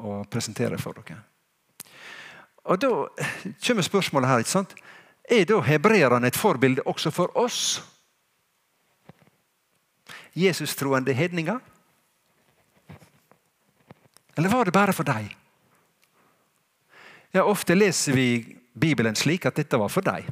å, 0.00 0.16
presentere 0.30 0.78
for 0.80 0.96
dere. 0.96 1.20
Og 2.64 2.80
Da 2.80 2.90
kommer 3.66 3.84
spørsmålet 3.84 4.28
her. 4.28 4.38
ikke 4.38 4.50
sant? 4.50 4.74
Er 5.30 5.44
da 5.44 5.60
hebreerne 5.60 6.26
et 6.26 6.36
forbilde 6.36 6.82
også 6.86 7.10
for 7.10 7.36
oss? 7.36 7.82
Jesus-troende 10.34 11.12
hedninger? 11.12 11.60
Eller 14.36 14.48
var 14.48 14.64
det 14.64 14.72
bare 14.72 14.92
for 14.92 15.04
deg? 15.04 15.28
Ja, 17.34 17.44
Ofte 17.44 17.74
leser 17.74 18.14
vi 18.14 18.56
Bibelen 18.74 19.14
slik 19.14 19.46
at 19.46 19.56
dette 19.56 19.78
var 19.78 19.88
for 19.88 20.02
deg. 20.02 20.26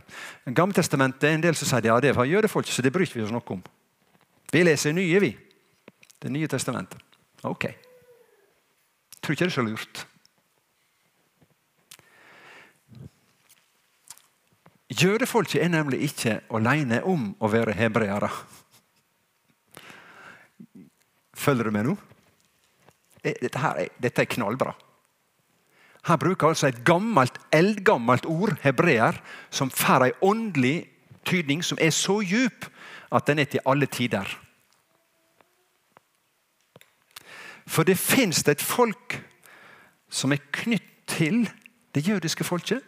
Gammeltestamentet 0.47 1.29
er 1.29 1.37
en 1.37 1.45
del 1.45 1.55
som 1.59 1.69
sier 1.69 1.87
ja, 1.87 2.01
det 2.01 2.17
var 2.17 2.27
jødefolk, 2.27 2.67
så 2.67 2.83
det 2.83 2.93
bryr 2.95 3.11
vi 3.11 3.23
oss 3.23 3.31
noe 3.35 3.55
om. 3.55 3.63
Vi 4.53 4.63
leser 4.63 4.95
nye, 4.95 5.21
vi. 5.23 5.31
Det 6.23 6.31
nye 6.31 6.49
testamentet. 6.49 7.01
Ok. 7.43 7.65
Jeg 7.67 9.23
tror 9.23 9.35
ikke 9.35 9.45
det 9.45 9.51
er 9.51 9.57
så 9.57 9.67
lurt. 9.67 10.07
Jødefolket 14.93 15.63
er 15.65 15.71
nemlig 15.73 16.03
ikke 16.07 16.41
alene 16.53 17.01
om 17.09 17.33
å 17.41 17.51
være 17.51 17.75
hebreere. 17.75 18.29
Følger 21.35 21.67
du 21.67 21.75
med 21.75 21.89
nå? 21.89 21.97
Eh, 23.25 23.35
dette, 23.41 23.59
her, 23.59 23.89
dette 24.03 24.23
er 24.23 24.31
knallbra. 24.31 24.75
Her 26.07 26.19
bruker 26.19 26.51
altså 26.51 26.69
et 26.69 26.83
gammelt, 26.87 27.39
eldgammelt 27.55 28.27
ord, 28.27 28.57
hebreer, 28.63 29.19
som 29.51 29.71
får 29.71 30.09
en 30.09 30.25
åndelig 30.33 30.77
tydning 31.27 31.63
som 31.67 31.79
er 31.81 31.95
så 31.95 32.21
djup 32.27 32.67
at 33.15 33.27
den 33.27 33.43
er 33.43 33.51
til 33.51 33.63
alle 33.67 33.87
tider. 33.87 34.27
For 37.73 37.89
det 37.89 37.97
fins 37.97 38.43
et 38.49 38.61
folk 38.61 39.17
som 40.13 40.35
er 40.35 40.43
knytt 40.53 40.91
til 41.09 41.47
det 41.95 42.05
jødiske 42.05 42.45
folket. 42.45 42.83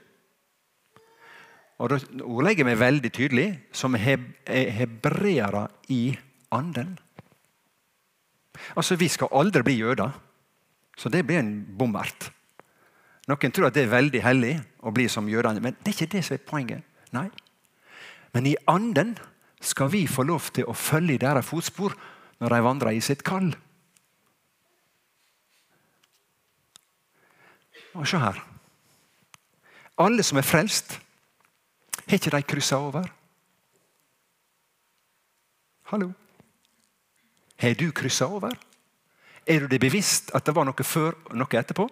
Og 1.78 1.90
Da 1.90 1.98
ordlegger 2.22 2.64
jeg 2.64 2.68
meg 2.68 2.78
veldig 2.78 3.12
tydelig 3.12 3.48
som 3.72 3.96
hebreere 3.96 5.68
i 5.88 6.16
anden. 6.52 6.98
Altså, 8.76 8.96
Vi 8.96 9.08
skal 9.08 9.28
aldri 9.32 9.62
bli 9.62 9.74
jøder, 9.80 10.10
så 10.96 11.08
det 11.08 11.26
blir 11.26 11.38
en 11.38 11.66
bommert. 11.78 12.30
Noen 13.28 13.52
tror 13.52 13.66
at 13.66 13.74
det 13.74 13.84
er 13.84 13.90
veldig 13.90 14.22
hellig 14.22 14.60
å 14.84 14.92
bli 14.92 15.08
som 15.08 15.28
jødene, 15.28 15.60
men 15.60 15.76
det 15.80 15.88
er 15.88 15.96
ikke 15.96 16.12
det 16.12 16.24
som 16.24 16.34
er 16.34 16.46
poenget. 16.46 16.82
Nei. 17.12 17.30
Men 18.34 18.46
i 18.46 18.56
anden 18.68 19.16
skal 19.60 19.88
vi 19.90 20.06
få 20.06 20.22
lov 20.22 20.52
til 20.52 20.68
å 20.68 20.76
følge 20.76 21.14
i 21.14 21.22
deres 21.22 21.46
fotspor 21.46 21.94
når 22.40 22.48
de 22.48 22.62
vandrer 22.62 22.92
i 22.92 23.00
sitt 23.00 23.24
kall. 23.24 23.54
Og 27.94 28.08
se 28.08 28.18
her. 28.18 28.40
Alle 29.98 30.22
som 30.22 30.38
er 30.38 30.46
frelst, 30.46 31.00
har 32.08 32.18
ikke 32.18 32.30
de 32.30 32.42
kryssa 32.42 32.76
over? 32.76 33.06
Hallo? 35.82 36.10
Har 37.56 37.74
du 37.74 37.90
kryssa 37.92 38.24
over? 38.24 38.50
Er 39.46 39.60
du 39.60 39.66
det 39.66 39.80
bevisst 39.80 40.30
at 40.34 40.46
det 40.46 40.54
var 40.56 40.66
noe 40.66 40.84
før 40.84 41.14
og 41.30 41.36
noe 41.38 41.60
etterpå? 41.60 41.86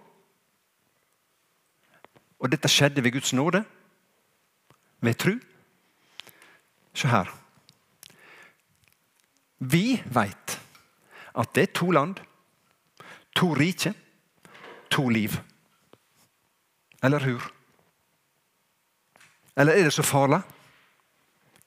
Og 2.43 2.51
dette 2.51 2.69
skjedde 2.69 3.05
ved 3.05 3.13
Guds 3.13 3.33
nåde? 3.33 3.63
Ved 5.01 5.15
tru? 5.15 5.37
Se 6.95 7.09
her. 7.09 7.31
Vi 9.59 10.03
veit 10.11 10.59
at 11.39 11.55
det 11.55 11.63
er 11.63 11.73
to 11.73 11.91
land, 11.91 12.19
to 13.37 13.55
rike, 13.55 13.95
to 14.91 15.09
liv. 15.09 15.39
Eller 17.03 17.21
hur? 17.27 17.43
Eller 19.57 19.77
er 19.77 19.89
det 19.89 19.95
så 19.95 20.05
farlig? 20.07 20.41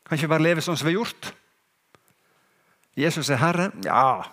Kan 0.05 0.17
ikke 0.17 0.31
bare 0.31 0.45
leve 0.45 0.63
sånn 0.63 0.77
som 0.77 0.87
vi 0.87 0.93
har 0.93 1.01
gjort? 1.01 1.31
Jesus 2.95 3.29
er 3.33 3.41
Herre. 3.41 3.69
Ja, 3.83 4.23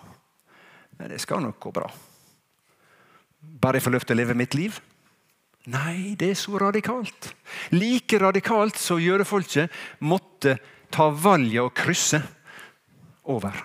men 0.97 1.11
det 1.11 1.19
skal 1.21 1.43
nok 1.43 1.59
gå 1.61 1.73
bra. 1.75 1.89
Bare 3.43 3.79
jeg 3.79 3.85
får 3.87 3.95
lov 3.97 4.05
til 4.07 4.15
å 4.15 4.21
leve 4.21 4.37
mitt 4.39 4.55
liv? 4.55 4.77
Nei, 5.73 6.15
det 6.19 6.29
er 6.31 6.39
så 6.39 6.57
radikalt. 6.59 7.29
Like 7.75 8.19
radikalt 8.19 8.79
som 8.79 9.01
jødefolket 9.01 9.71
måtte 10.03 10.57
ta 10.91 11.09
valget 11.11 11.63
å 11.63 11.71
krysse 11.75 12.19
over. 13.31 13.55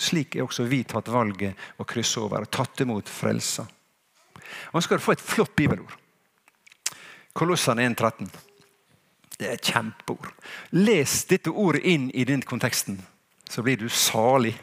Slik 0.00 0.36
er 0.36 0.46
også 0.46 0.64
vi 0.68 0.82
tatt 0.88 1.08
valget 1.12 1.80
å 1.80 1.86
krysse 1.88 2.20
over 2.22 2.44
og 2.44 2.52
tatt 2.52 2.84
imot 2.84 3.08
frelsa. 3.12 3.66
Nå 4.72 4.80
skal 4.84 5.00
du 5.00 5.04
få 5.04 5.16
et 5.16 5.24
flott 5.24 5.52
bibelord. 5.56 5.99
Kolossene 7.32 7.86
1,13. 7.88 8.28
Det 9.38 9.48
er 9.48 9.56
et 9.56 9.70
kjempeord. 9.72 10.32
Les 10.76 11.12
dette 11.30 11.50
ordet 11.50 11.84
inn 11.88 12.10
i 12.10 12.26
den 12.28 12.42
konteksten, 12.42 12.98
så 13.48 13.62
blir 13.64 13.78
du 13.80 13.88
salig. 13.88 14.56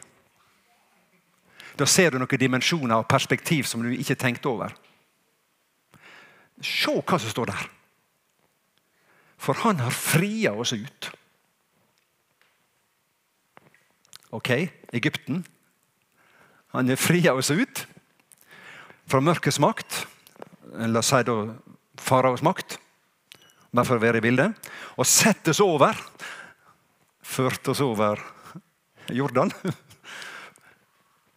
Da 1.78 1.86
ser 1.86 2.12
du 2.12 2.18
noen 2.18 2.40
dimensjoner 2.40 3.00
og 3.00 3.08
perspektiv 3.10 3.66
som 3.66 3.82
du 3.82 3.90
ikke 3.94 4.18
tenkte 4.18 4.50
over. 4.50 4.74
Se 6.62 6.94
hva 6.94 7.18
som 7.18 7.30
står 7.30 7.52
der. 7.52 7.68
For 9.38 9.54
han 9.62 9.78
har 9.78 9.94
fria 9.94 10.52
oss 10.52 10.72
ut. 10.74 11.10
Ok, 14.34 14.50
Egypten. 14.92 15.44
Han 16.74 16.90
har 16.90 17.00
fria 17.00 17.32
oss 17.34 17.50
ut 17.50 17.86
fra 19.08 19.22
mørkets 19.24 19.60
makt. 19.62 20.02
La 20.74 21.00
oss 21.00 21.14
si 21.14 21.22
da 21.24 21.38
faraos 22.00 22.42
makt, 22.44 22.78
å 23.74 23.84
være 24.00 24.18
i 24.18 24.24
bildet. 24.24 24.70
Og 24.96 25.06
sett 25.06 25.48
oss 25.48 25.60
over. 25.60 25.96
Ført 27.22 27.68
oss 27.68 27.82
over 27.84 28.20
Jordan. 29.12 29.52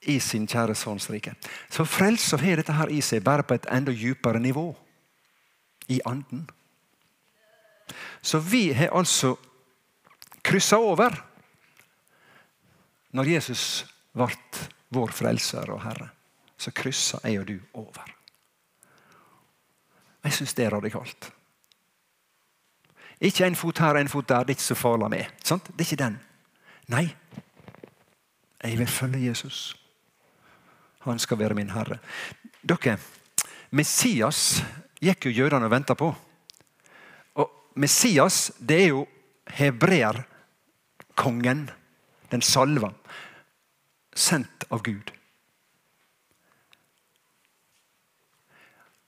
I 0.02 0.18
sin 0.24 0.48
kjære 0.50 0.74
sønns 0.76 1.10
rike. 1.14 1.36
Så 1.70 1.86
frelsa 1.86 2.40
har 2.42 2.58
dette 2.58 2.74
her 2.74 2.90
i 2.90 3.02
seg, 3.06 3.22
bare 3.24 3.46
på 3.46 3.54
et 3.54 3.68
enda 3.70 3.94
dypere 3.94 4.40
nivå. 4.42 4.72
I 5.92 6.00
anden. 6.08 6.48
Så 8.22 8.40
vi 8.40 8.72
har 8.74 8.94
altså 8.96 9.36
kryssa 10.42 10.80
over 10.80 11.18
når 13.12 13.34
Jesus 13.34 13.84
ble 14.16 14.32
vår 14.96 15.14
frelser 15.16 15.70
og 15.74 15.84
herre. 15.84 16.10
Så 16.58 16.72
kryssa 16.76 17.20
jeg 17.26 17.42
og 17.42 17.48
du 17.50 17.58
over. 17.74 18.21
Jeg 20.24 20.34
syns 20.34 20.54
det 20.54 20.66
er 20.66 20.76
radikalt. 20.76 21.32
Ikke 23.22 23.46
en 23.46 23.56
fot 23.56 23.78
her 23.78 23.98
og 23.98 24.02
en 24.02 24.10
fot 24.10 24.30
der. 24.30 24.46
Det 24.46 24.50
er 24.50 24.58
ikke 24.58 24.64
så 24.64 24.76
farlig 24.76 25.10
med. 25.10 25.26
Sant? 25.44 25.68
Det 25.68 25.82
er 25.82 25.92
ikke 25.92 26.04
den. 26.04 26.20
Nei. 26.90 27.16
Jeg 28.64 28.78
vil 28.78 28.88
følge 28.88 29.28
Jesus. 29.28 29.76
Han 31.06 31.20
skal 31.20 31.40
være 31.40 31.56
min 31.58 31.70
herre. 31.70 31.98
Dere, 32.62 32.98
Messias 33.72 34.64
gikk 35.02 35.26
jo 35.26 35.32
jødene 35.32 35.66
og 35.66 35.72
venta 35.74 35.94
på. 35.98 36.12
Og 37.42 37.74
Messias 37.76 38.52
det 38.60 38.84
er 38.84 38.88
jo 38.92 39.08
hebreerkongen, 39.50 41.70
den 42.32 42.42
salva, 42.42 42.92
sendt 44.14 44.68
av 44.70 44.84
Gud. 44.86 45.12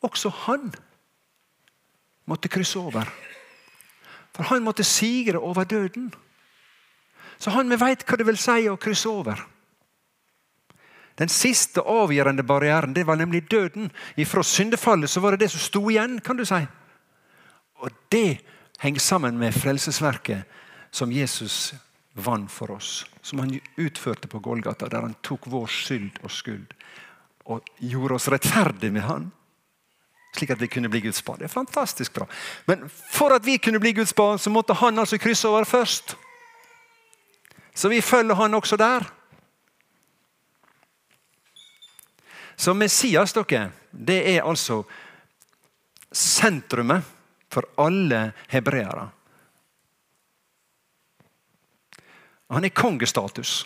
Også 0.03 0.29
han 0.47 0.73
måtte 2.25 2.51
krysse 2.51 2.79
over. 2.79 3.09
For 4.33 4.49
han 4.49 4.63
måtte 4.65 4.83
sigre 4.83 5.39
over 5.39 5.65
døden. 5.65 6.11
Så 7.37 7.51
han 7.53 7.69
vi 7.69 7.77
veit 7.77 8.05
hva 8.07 8.17
det 8.17 8.27
vil 8.27 8.39
si 8.39 8.69
å 8.69 8.79
krysse 8.79 9.09
over. 9.09 9.41
Den 11.19 11.29
siste 11.29 11.83
avgjørende 11.85 12.45
barrieren 12.47 12.95
det 12.95 13.05
var 13.05 13.19
nemlig 13.19 13.43
døden. 13.51 13.91
Fra 14.25 14.43
syndefallet 14.43 15.09
så 15.09 15.21
var 15.21 15.35
det 15.35 15.45
det 15.45 15.51
som 15.53 15.61
sto 15.61 15.83
igjen. 15.91 16.19
kan 16.21 16.37
du 16.37 16.45
si. 16.45 16.61
Og 17.83 17.89
det 18.09 18.41
henger 18.79 18.99
sammen 18.99 19.37
med 19.37 19.53
frelsesverket 19.53 20.43
som 20.91 21.11
Jesus 21.11 21.73
vant 22.13 22.51
for 22.51 22.71
oss. 22.71 23.05
Som 23.21 23.39
han 23.39 23.59
utførte 23.77 24.27
på 24.27 24.39
Golgata, 24.39 24.89
der 24.89 25.01
han 25.01 25.15
tok 25.21 25.47
vår 25.47 25.67
skyld 25.67 26.23
og 26.23 26.31
skuld. 26.31 26.73
Og 27.45 27.61
gjorde 27.77 28.15
oss 28.15 28.27
rettferdige 28.31 28.91
med 28.91 29.05
han 29.05 29.31
slik 30.33 30.49
at 30.49 30.61
vi 30.61 30.67
kunne 30.67 30.89
bli 30.89 31.01
Guds 31.01 31.21
barn. 31.21 31.39
Det 31.39 31.45
er 31.45 31.53
fantastisk 31.53 32.13
bra. 32.13 32.27
Men 32.65 32.89
for 32.89 33.35
at 33.35 33.45
vi 33.45 33.57
kunne 33.57 33.79
bli 33.79 33.93
Guds 33.93 34.13
barn, 34.13 34.39
så 34.39 34.49
måtte 34.49 34.73
han 34.73 34.99
altså 34.99 35.17
krysse 35.17 35.47
over 35.47 35.63
først. 35.63 36.15
Så 37.73 37.89
vi 37.89 38.01
følger 38.01 38.35
han 38.35 38.53
også 38.53 38.77
der. 38.77 39.05
Så 42.55 42.73
Messias 42.73 43.33
dere, 43.33 43.71
det 43.91 44.19
er 44.35 44.45
altså 44.45 44.83
sentrumet 46.11 47.03
for 47.49 47.65
alle 47.77 48.31
hebreere. 48.49 49.09
Han 52.53 52.65
er 52.65 52.69
kongestatus. 52.69 53.65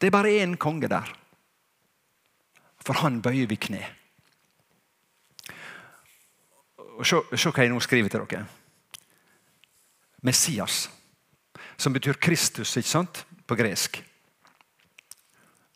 Det 0.00 0.06
er 0.06 0.10
bare 0.10 0.42
én 0.42 0.56
konge 0.56 0.88
der. 0.88 1.06
For 2.82 2.92
han 2.92 3.22
bøyer 3.22 3.46
vi 3.46 3.56
kne. 3.56 3.84
Og 7.00 7.06
se, 7.08 7.16
se 7.32 7.48
hva 7.48 7.64
jeg 7.64 7.72
nå 7.72 7.80
skriver 7.80 8.12
til 8.12 8.26
dere. 8.28 8.44
Messias, 10.20 10.84
som 11.80 11.94
betyr 11.96 12.20
Kristus 12.20 12.76
ikke 12.76 12.88
sant? 12.88 13.24
på 13.50 13.56
gresk. 13.58 13.96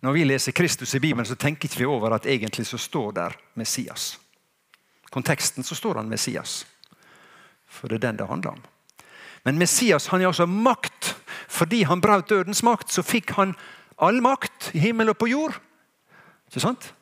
Når 0.04 0.12
vi 0.14 0.24
leser 0.28 0.54
Kristus 0.54 0.92
i 0.94 1.00
Bibelen, 1.02 1.26
så 1.26 1.34
tenker 1.34 1.66
ikke 1.66 1.80
vi 1.80 1.88
over 1.90 2.12
at 2.14 2.26
egentlig 2.30 2.66
så 2.68 2.78
står 2.78 3.16
der 3.16 3.34
Messias. 3.58 4.20
I 5.08 5.10
konteksten 5.10 5.66
så 5.66 5.74
står 5.74 5.98
han 5.98 6.12
Messias. 6.12 6.66
For 7.66 7.88
det 7.88 7.96
er 7.98 8.04
den 8.04 8.20
det 8.20 8.28
handler 8.28 8.54
om. 8.54 8.62
Men 9.44 9.58
Messias 9.58 10.06
han 10.12 10.22
er 10.22 10.30
altså 10.30 10.46
makt. 10.46 11.16
Fordi 11.48 11.82
han 11.82 12.00
brøt 12.00 12.30
dødens 12.30 12.62
makt, 12.62 12.92
så 12.92 13.02
fikk 13.02 13.34
han 13.34 13.56
all 13.98 14.22
makt 14.22 14.70
i 14.74 14.84
himmel 14.84 15.10
og 15.10 15.18
på 15.18 15.32
jord. 15.32 15.58
Ikke 16.46 16.62
sant? 16.62 16.92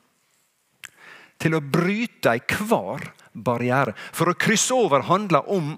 Til 1.42 1.56
å 1.58 1.62
bryte 1.64 2.36
enhver 2.36 3.08
barriere. 3.32 3.96
For 4.14 4.30
å 4.30 4.38
krysse 4.38 4.76
over 4.76 5.08
handler 5.08 5.48
om 5.50 5.74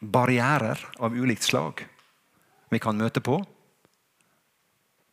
barrierer 0.00 0.80
av 0.98 1.14
ulikt 1.14 1.46
slag 1.46 1.84
vi 2.74 2.80
kan 2.82 2.98
møte 2.98 3.22
på, 3.22 3.38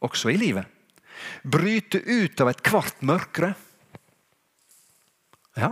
også 0.03 0.31
i 0.33 0.39
livet. 0.41 0.65
Bryte 1.45 2.01
ut 2.01 2.41
av 2.41 2.49
et 2.49 2.63
kvart 2.65 3.03
mørke. 3.05 3.51
Ja, 5.55 5.69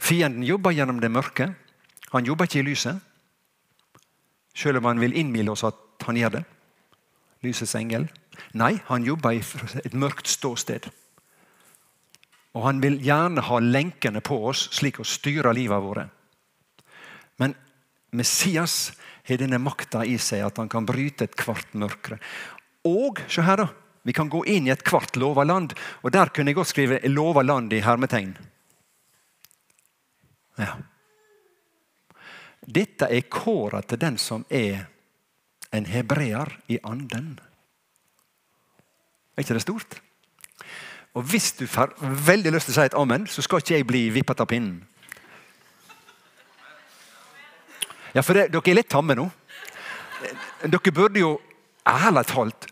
Fienden 0.00 0.42
jobber 0.42 0.72
gjennom 0.72 1.00
det 1.00 1.12
mørke. 1.12 1.52
Han 2.14 2.26
jobber 2.26 2.48
ikke 2.48 2.62
i 2.62 2.66
lyset. 2.66 2.96
Selv 4.56 4.80
om 4.80 4.88
han 4.90 5.00
vil 5.02 5.14
innbille 5.16 5.52
oss 5.52 5.64
at 5.68 6.06
han 6.08 6.18
gjør 6.18 6.38
det. 6.38 6.44
Lysets 7.44 7.76
engel. 7.78 8.08
Nei, 8.56 8.74
han 8.88 9.04
jobber 9.06 9.36
i 9.36 9.42
et 9.84 9.94
mørkt 9.96 10.28
ståsted. 10.28 10.88
Og 12.56 12.64
han 12.66 12.80
vil 12.82 12.98
gjerne 13.02 13.44
ha 13.46 13.58
lenkene 13.62 14.22
på 14.24 14.40
oss, 14.50 14.66
slik 14.74 14.98
å 15.00 15.06
styre 15.06 15.52
livet 15.54 15.82
våre. 15.84 16.08
Men 17.38 17.54
Messias 18.16 18.90
har 19.28 19.38
denne 19.38 19.60
makta 19.62 20.02
i 20.04 20.16
seg 20.18 20.42
at 20.42 20.58
han 20.58 20.70
kan 20.70 20.86
bryte 20.88 21.28
et 21.28 21.36
kvart 21.38 21.76
mørke. 21.78 22.18
Og 22.88 23.20
se 23.30 23.44
her 23.46 23.62
da, 23.62 23.68
vi 24.02 24.14
kan 24.16 24.30
gå 24.32 24.42
inn 24.48 24.66
i 24.66 24.72
et 24.74 24.84
kvart 24.86 25.18
lova 25.20 25.44
land. 25.44 25.76
Og 26.02 26.12
der 26.12 26.32
kunne 26.34 26.50
jeg 26.50 26.58
godt 26.58 26.72
skrive 26.72 27.00
'lova 27.04 27.42
land' 27.42 27.72
i 27.72 27.84
hermetegn. 27.84 28.36
Ja. 30.58 30.76
Dette 32.60 33.08
er 33.08 33.28
kåra 33.28 33.82
til 33.82 33.98
den 33.98 34.18
som 34.18 34.44
er 34.50 34.86
en 35.72 35.86
hebreer 35.86 36.58
i 36.68 36.78
anden. 36.82 37.38
Er 39.36 39.42
ikke 39.42 39.54
det 39.54 39.62
stort? 39.62 40.00
Og 41.14 41.26
hvis 41.26 41.52
du 41.58 41.66
får 41.66 41.96
veldig 41.98 42.52
lyst 42.54 42.70
til 42.70 42.76
å 42.76 42.78
si 42.78 42.86
et 42.86 42.96
amen, 42.98 43.26
så 43.26 43.42
skal 43.42 43.62
ikke 43.62 43.74
jeg 43.74 43.86
bli 43.88 44.02
vippet 44.14 44.40
av 44.42 44.48
pinnen. 44.50 44.78
Ja, 48.14 48.22
for 48.26 48.34
det, 48.34 48.48
Dere 48.50 48.72
er 48.72 48.78
litt 48.78 48.90
tamme 48.90 49.14
nå. 49.18 49.28
Dere 50.66 50.92
burde 50.94 51.22
jo 51.22 51.36
ærlig 51.88 52.26
talt 52.28 52.66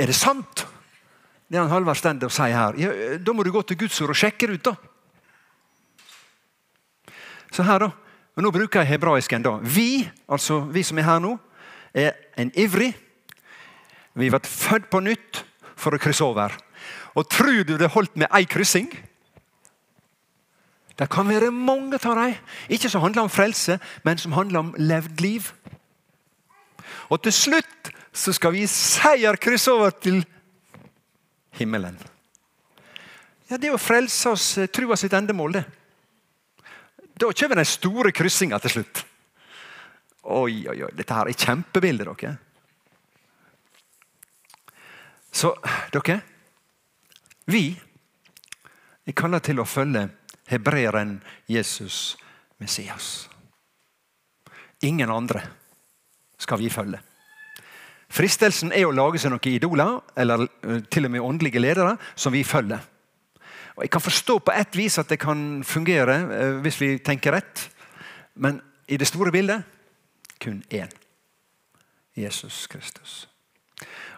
Er 0.00 0.10
det 0.10 0.16
sant, 0.18 0.64
det 1.46 1.60
han 1.60 1.68
Halvard 1.70 2.00
står 2.00 2.24
og 2.26 2.32
sier 2.34 2.56
her? 2.56 2.78
Ja, 2.80 2.90
da 3.20 3.34
må 3.36 3.44
du 3.44 3.52
gå 3.54 3.62
til 3.62 3.78
Guds 3.84 4.00
ord 4.02 4.10
og 4.10 4.18
sjekke 4.18 4.48
det 4.48 4.58
ut. 4.58 4.72
da. 4.72 4.74
Så 7.54 7.62
her 7.62 7.78
da, 7.84 7.90
og 8.34 8.42
Nå 8.42 8.50
bruker 8.50 8.80
jeg 8.80 8.88
hebraisken. 8.88 9.42
da. 9.42 9.58
Vi 9.62 10.10
altså 10.28 10.60
vi 10.60 10.82
som 10.82 10.98
er 10.98 11.06
her 11.06 11.20
nå, 11.22 11.38
er 11.94 12.12
en 12.36 12.50
ivrig. 12.56 12.94
Vi 14.14 14.26
har 14.26 14.38
vært 14.40 14.50
født 14.50 14.90
på 14.90 15.00
nytt 15.00 15.44
for 15.76 15.94
å 15.94 15.98
krysse 15.98 16.24
over. 16.24 16.50
Og 17.14 17.28
tror 17.30 17.62
du 17.64 17.76
det 17.78 17.92
holdt 17.94 18.16
med 18.18 18.30
ei 18.34 18.44
kryssing? 18.44 18.88
Det 20.98 21.08
kan 21.10 21.28
være 21.28 21.50
mange 21.50 21.98
av 21.98 22.16
dem. 22.18 22.34
Ikke 22.70 22.90
som 22.90 23.02
handler 23.02 23.26
om 23.26 23.32
frelse, 23.32 23.78
men 24.04 24.18
som 24.18 24.32
handler 24.32 24.60
om 24.60 24.74
levd 24.78 25.20
liv. 25.20 25.50
Og 27.10 27.22
til 27.22 27.34
slutt 27.34 27.90
så 28.14 28.32
skal 28.34 28.54
vi 28.54 28.66
seier 28.70 29.36
krysse 29.42 29.72
over 29.74 29.90
til 29.90 30.22
himmelen. 31.58 31.98
Ja, 33.50 33.56
Det 33.56 33.68
er 33.68 33.74
å 33.74 33.78
frelse 33.78 34.30
oss, 34.30 34.58
eh, 34.58 34.66
trua 34.66 34.96
sitt 34.96 35.12
endemål, 35.12 35.52
det. 35.52 35.64
Da 37.18 37.30
kommer 37.32 37.56
den 37.56 37.64
store 37.64 38.10
kryssinga 38.12 38.58
til 38.60 38.70
slutt. 38.70 39.04
Oi, 40.24 40.66
oi, 40.68 40.82
oi. 40.82 40.90
Dette 40.96 41.14
her 41.14 41.28
er 41.28 41.32
kjempebilder, 41.32 42.14
dere. 42.14 42.38
Så 45.30 45.54
dere 45.92 46.22
Vi 47.46 47.64
er 49.06 49.16
kalla 49.16 49.40
til 49.44 49.60
å 49.60 49.68
følge 49.68 50.08
hebreeren 50.48 51.18
Jesus 51.50 52.16
Messias. 52.60 53.28
Ingen 54.84 55.10
andre 55.10 55.42
skal 56.40 56.60
vi 56.60 56.70
følge. 56.72 57.00
Fristelsen 58.14 58.72
er 58.72 58.86
å 58.86 58.94
lage 58.94 59.18
seg 59.18 59.32
noen 59.32 59.48
idoler, 59.50 59.96
eller 60.16 60.44
eh, 60.44 60.82
til 60.92 61.08
og 61.08 61.14
med 61.14 61.24
åndelige 61.24 61.62
ledere, 61.62 61.96
som 62.14 62.34
vi 62.34 62.44
følger. 62.44 62.82
Og 63.74 63.82
Jeg 63.82 63.90
kan 63.90 64.04
forstå 64.04 64.38
på 64.38 64.52
ett 64.54 64.76
vis 64.76 64.98
at 64.98 65.08
det 65.10 65.18
kan 65.18 65.64
fungere 65.66 66.18
eh, 66.30 66.58
hvis 66.62 66.80
vi 66.80 66.90
tenker 66.98 67.34
rett. 67.34 67.68
Men 68.34 68.60
i 68.86 68.96
det 69.00 69.08
store 69.08 69.32
bildet 69.34 69.64
kun 70.40 70.62
én. 70.70 70.92
Jesus 72.14 72.66
Kristus. 72.70 73.28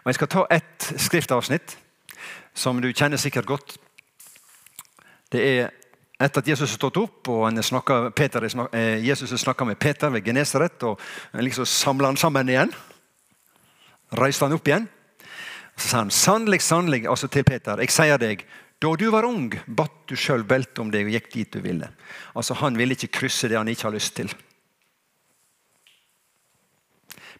Og 0.03 0.11
Jeg 0.11 0.19
skal 0.19 0.27
ta 0.27 0.45
ett 0.51 0.93
skriftavsnitt 0.97 1.77
som 2.53 2.81
du 2.81 2.91
kjenner 2.93 3.17
sikkert 3.21 3.49
godt. 3.49 3.77
Det 5.31 5.43
er 5.43 5.71
etter 6.17 6.41
at 6.41 6.47
Jesus 6.49 6.71
har 6.71 6.79
stått 6.79 6.97
opp 6.97 7.29
og 7.29 7.63
snakket, 7.63 8.15
Peter, 8.15 8.43
eh, 8.73 9.05
Jesus 9.05 9.31
har 9.31 9.37
snakka 9.37 9.65
med 9.65 9.79
Peter 9.79 10.09
ved 10.09 10.25
Genesaret 10.25 10.83
og 10.83 10.99
liksom 11.33 11.65
samla 11.65 12.07
han 12.07 12.17
sammen 12.17 12.49
igjen. 12.49 12.73
Reiste 14.17 14.45
han 14.45 14.55
opp 14.55 14.67
igjen. 14.67 14.87
Så 15.75 15.89
sa 15.89 15.97
han 15.97 16.09
sannelig, 16.09 16.61
sannelig 16.61 17.05
altså 17.05 17.27
til 17.27 17.43
Peter, 17.43 17.77
jeg 17.77 17.93
sier 17.93 18.17
deg, 18.17 18.45
da 18.81 18.95
du 18.97 19.07
var 19.09 19.25
ung, 19.25 19.51
batt 19.67 20.07
du 20.09 20.15
sjøl 20.15 20.43
beltet 20.45 20.79
om 20.81 20.89
deg 20.93 21.05
og 21.05 21.13
gikk 21.13 21.31
dit 21.33 21.53
du 21.53 21.61
ville. 21.61 21.89
Altså 22.37 22.53
Han 22.53 22.77
ville 22.77 22.93
ikke 22.93 23.19
krysse 23.21 23.49
det 23.49 23.57
han 23.57 23.67
ikke 23.67 23.89
har 23.89 23.93
lyst 23.93 24.15
til. 24.15 24.33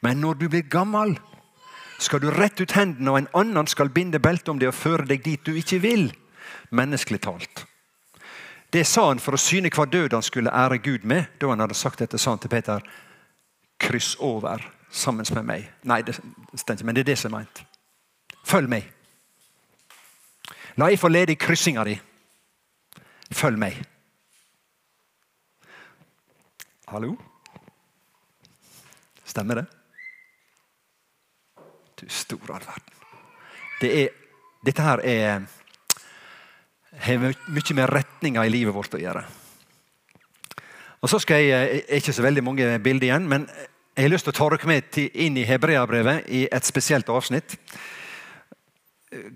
Men 0.01 0.21
når 0.21 0.33
du 0.37 0.47
blir 0.49 0.69
gammel, 0.69 1.17
skal 1.97 2.21
du 2.21 2.29
rette 2.31 2.63
ut 2.63 2.75
hendene, 2.77 3.11
og 3.11 3.17
en 3.17 3.31
annen 3.33 3.67
skal 3.67 3.89
binde 3.89 4.19
beltet 4.21 4.49
om 4.53 4.59
deg 4.61 4.69
og 4.69 4.77
føre 4.77 5.07
deg 5.09 5.23
dit 5.25 5.43
du 5.45 5.55
ikke 5.57 5.81
vil. 5.81 6.11
Menneskelig 6.69 7.21
talt. 7.25 7.65
Det 8.73 8.83
sa 8.85 9.07
han 9.07 9.21
for 9.23 9.37
å 9.37 9.41
syne 9.41 9.71
hva 9.73 9.87
død 9.87 10.13
han 10.13 10.25
skulle 10.25 10.53
ære 10.53 10.81
Gud 10.83 11.05
med. 11.07 11.31
Da 11.39 11.49
han 11.49 11.63
hadde 11.63 11.77
sagt 11.77 12.03
dette, 12.03 12.19
sa 12.19 12.35
han 12.35 12.41
til 12.43 12.51
Peter, 12.51 12.83
kryss 13.79 14.15
over 14.19 14.61
sammen 14.91 15.25
med 15.33 15.47
meg. 15.47 15.69
Nei, 15.87 16.01
det 16.03 16.17
stemmer 16.17 16.77
ikke, 16.77 16.85
men 16.89 16.95
det 16.95 17.05
er 17.05 17.11
det 17.11 17.17
som 17.21 17.31
er 17.31 17.39
meint. 17.39 17.63
Følg 18.47 18.69
meg. 18.71 18.91
La 20.77 20.91
jeg 20.91 20.99
få 21.01 21.09
lede 21.09 21.33
i 21.33 21.39
kryssinga 21.39 21.83
di. 21.87 21.95
Følg 23.33 23.57
meg. 23.59 23.79
Hallo? 26.87 27.15
Stemmer 29.27 29.61
det? 29.61 29.65
Du 31.97 32.05
store 32.13 32.53
all 32.53 32.65
verden. 32.65 32.93
Det 33.81 33.93
er, 34.03 34.13
dette 34.65 34.85
her 34.85 35.01
er 35.05 35.47
har 36.97 37.19
mye 37.21 37.75
med 37.77 37.89
retninga 37.91 38.45
i 38.45 38.51
livet 38.51 38.73
vårt 38.73 38.95
å 38.97 39.01
gjøre. 39.01 39.23
Og 41.01 41.11
så 41.11 41.19
skal 41.21 41.43
jeg, 41.43 41.83
er 41.85 41.99
ikke 41.99 42.15
så 42.15 42.25
veldig 42.25 42.43
mange 42.45 42.69
bilder 42.83 43.09
igjen, 43.09 43.27
men 43.29 43.45
jeg 43.97 44.05
har 44.05 44.13
lyst 44.13 44.27
til 44.27 44.33
å 44.33 44.37
ta 44.37 44.49
dere 44.53 44.69
med 44.69 44.97
inn 45.13 45.37
i 45.37 45.45
Hebreabrevet 45.45 46.27
i 46.33 46.43
et 46.53 46.65
spesielt 46.65 47.09
avsnitt. 47.09 47.57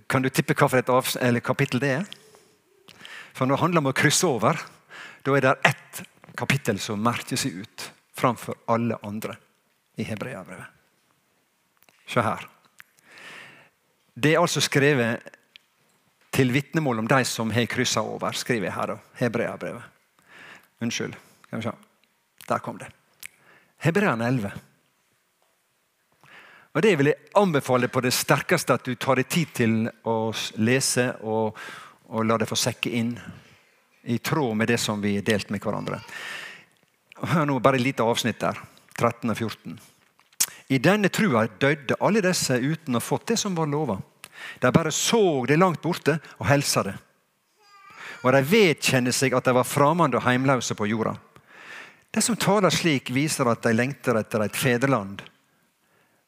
Kan 0.10 0.26
du 0.26 0.30
tippe 0.30 0.58
hva 0.58 0.70
for 0.70 0.82
et 0.82 1.44
kapittel 1.46 1.82
det 1.82 1.94
er? 2.00 2.10
For 3.34 3.46
Når 3.46 3.56
det 3.56 3.62
handler 3.62 3.84
om 3.84 3.92
å 3.94 3.96
krysse 3.96 4.28
over, 4.28 4.60
da 5.24 5.38
er 5.38 5.46
det 5.46 5.56
ett 5.70 6.04
kapittel 6.38 6.80
som 6.82 7.02
merker 7.02 7.40
seg 7.40 7.62
ut 7.64 7.88
framfor 8.18 8.58
alle 8.70 8.98
andre 9.06 9.38
i 9.98 10.06
Hebreabrevet. 10.06 10.81
Se 12.12 12.24
her. 12.24 12.48
Det 14.14 14.34
er 14.34 14.42
altså 14.42 14.62
skrevet 14.62 15.38
til 16.32 16.52
vitnemål 16.52 17.00
om 17.00 17.08
de 17.08 17.24
som 17.28 17.52
har 17.52 17.70
kryssa 17.72 18.04
over, 18.04 18.36
skriver 18.36 18.68
jeg 18.68 18.76
her. 18.76 18.98
Hebreabrevet. 19.20 19.84
Unnskyld. 20.82 21.16
Skal 21.46 21.60
vi 21.60 21.64
se. 21.64 21.72
Der 22.48 22.60
kom 22.60 22.78
det. 22.78 22.90
Hebreane 23.78 24.28
11. 24.28 24.52
Og 26.74 26.82
Det 26.82 26.98
vil 26.98 27.12
jeg 27.12 27.32
anbefale 27.36 27.88
på 27.88 28.02
det 28.02 28.14
sterkeste 28.16 28.74
at 28.74 28.86
du 28.86 28.96
tar 28.96 29.20
deg 29.20 29.28
tid 29.28 29.54
til 29.54 29.74
å 30.08 30.32
lese 30.64 31.10
og, 31.28 31.58
og 32.08 32.26
la 32.26 32.38
det 32.40 32.48
få 32.48 32.56
sekke 32.56 32.92
inn. 32.96 33.16
I 34.04 34.18
tråd 34.18 34.56
med 34.58 34.72
det 34.72 34.80
som 34.80 35.02
vi 35.02 35.18
har 35.18 35.26
delt 35.28 35.52
med 35.52 35.64
hverandre. 35.64 36.00
Hør 37.34 37.46
nå 37.46 37.60
bare 37.60 37.78
et 37.80 37.86
lite 37.86 38.04
avsnitt 38.08 38.40
der. 38.40 38.60
13 38.98 39.30
og 39.30 39.38
14. 39.38 39.80
I 40.72 40.80
denne 40.80 41.12
trua 41.12 41.46
døde 41.60 41.98
alle 42.00 42.24
disse 42.24 42.56
uten 42.56 42.96
å 42.96 43.02
ha 43.02 43.04
fått 43.04 43.34
det 43.34 43.40
som 43.42 43.56
var 43.58 43.68
lova. 43.68 43.98
De 44.62 44.72
bare 44.72 44.94
så 44.96 45.44
det 45.46 45.60
langt 45.60 45.82
borte 45.84 46.16
og 46.40 46.48
helsa 46.48 46.86
det. 46.88 46.96
Og 48.22 48.32
de 48.32 48.42
vedkjenner 48.46 49.14
seg 49.16 49.36
at 49.36 49.50
de 49.50 49.56
var 49.58 49.68
framande 49.68 50.18
og 50.18 50.26
heimløse 50.26 50.78
på 50.78 50.88
jorda. 50.88 51.18
De 52.12 52.22
som 52.24 52.38
taler 52.40 52.74
slik, 52.74 53.12
viser 53.12 53.48
at 53.50 53.64
de 53.66 53.74
lengter 53.76 54.18
etter 54.20 54.46
et 54.46 54.58
fedreland 54.58 55.22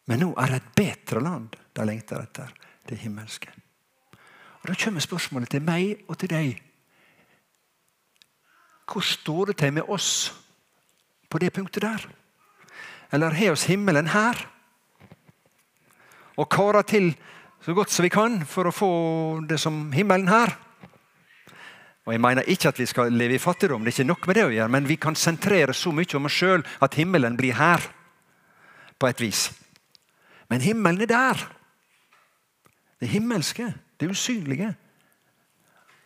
men 0.06 0.20
nå 0.20 0.34
er 0.40 0.52
det 0.52 0.60
et 0.60 0.74
bedre 0.76 1.24
land 1.24 1.56
de 1.76 1.86
lengter 1.88 2.20
etter. 2.20 2.52
Det 2.84 3.00
himmelske. 3.00 3.48
Og 4.62 4.68
Da 4.68 4.76
kommer 4.76 5.00
spørsmålet 5.00 5.50
til 5.50 5.64
meg 5.64 6.04
og 6.08 6.18
til 6.20 6.30
deg. 6.30 6.62
Hvor 8.84 9.02
står 9.02 9.46
det 9.46 9.58
til 9.58 9.74
med 9.74 9.88
oss 9.88 10.34
på 11.30 11.40
det 11.40 11.54
punktet 11.54 11.82
der? 11.82 12.04
Eller 13.14 13.36
har 13.38 13.54
oss 13.54 13.68
himmelen 13.70 14.10
her? 14.10 14.40
Og 16.38 16.50
karer 16.50 16.82
til 16.82 17.12
så 17.64 17.74
godt 17.78 17.94
som 17.94 18.04
vi 18.04 18.12
kan 18.12 18.42
for 18.50 18.68
å 18.68 18.76
få 18.76 18.92
det 19.48 19.60
som 19.62 19.92
himmelen 19.94 20.32
her? 20.32 20.56
Og 22.04 22.12
jeg 22.12 22.20
mener 22.20 22.50
ikke 22.52 22.74
at 22.74 22.80
vi 22.82 22.88
skal 22.90 23.14
leve 23.16 23.38
i 23.38 23.42
fattigdom, 23.42 23.84
det 23.86 23.94
er 23.94 24.00
ikke 24.02 24.10
nok 24.10 24.26
med 24.28 24.36
det 24.36 24.46
å 24.48 24.52
gjøre, 24.52 24.72
men 24.76 24.88
vi 24.90 24.98
kan 25.00 25.16
sentrere 25.16 25.76
så 25.78 25.94
mye 25.96 26.18
om 26.18 26.28
oss 26.28 26.36
sjøl 26.36 26.66
at 26.84 26.98
himmelen 27.00 27.38
blir 27.40 27.56
her. 27.56 27.86
På 29.00 29.08
et 29.08 29.22
vis. 29.22 29.48
Men 30.52 30.62
himmelen 30.62 31.06
er 31.06 31.12
der. 31.12 31.46
Det 33.00 33.10
himmelske, 33.12 33.70
det 34.00 34.10
usynlige. 34.12 34.74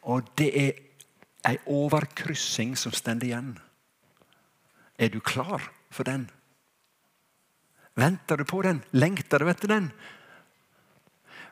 Og 0.08 0.30
det 0.38 0.52
er 0.54 0.72
ei 1.48 1.58
overkryssing 1.66 2.78
som 2.78 2.94
stender 2.96 3.28
igjen. 3.28 3.52
Er 4.98 5.10
du 5.14 5.20
klar 5.20 5.62
for 5.94 6.08
den? 6.08 6.30
Venter 7.98 8.38
du 8.38 8.46
på 8.46 8.62
den? 8.62 8.84
Lengter 8.92 9.42
du 9.42 9.50
etter 9.50 9.72
den? 9.72 9.90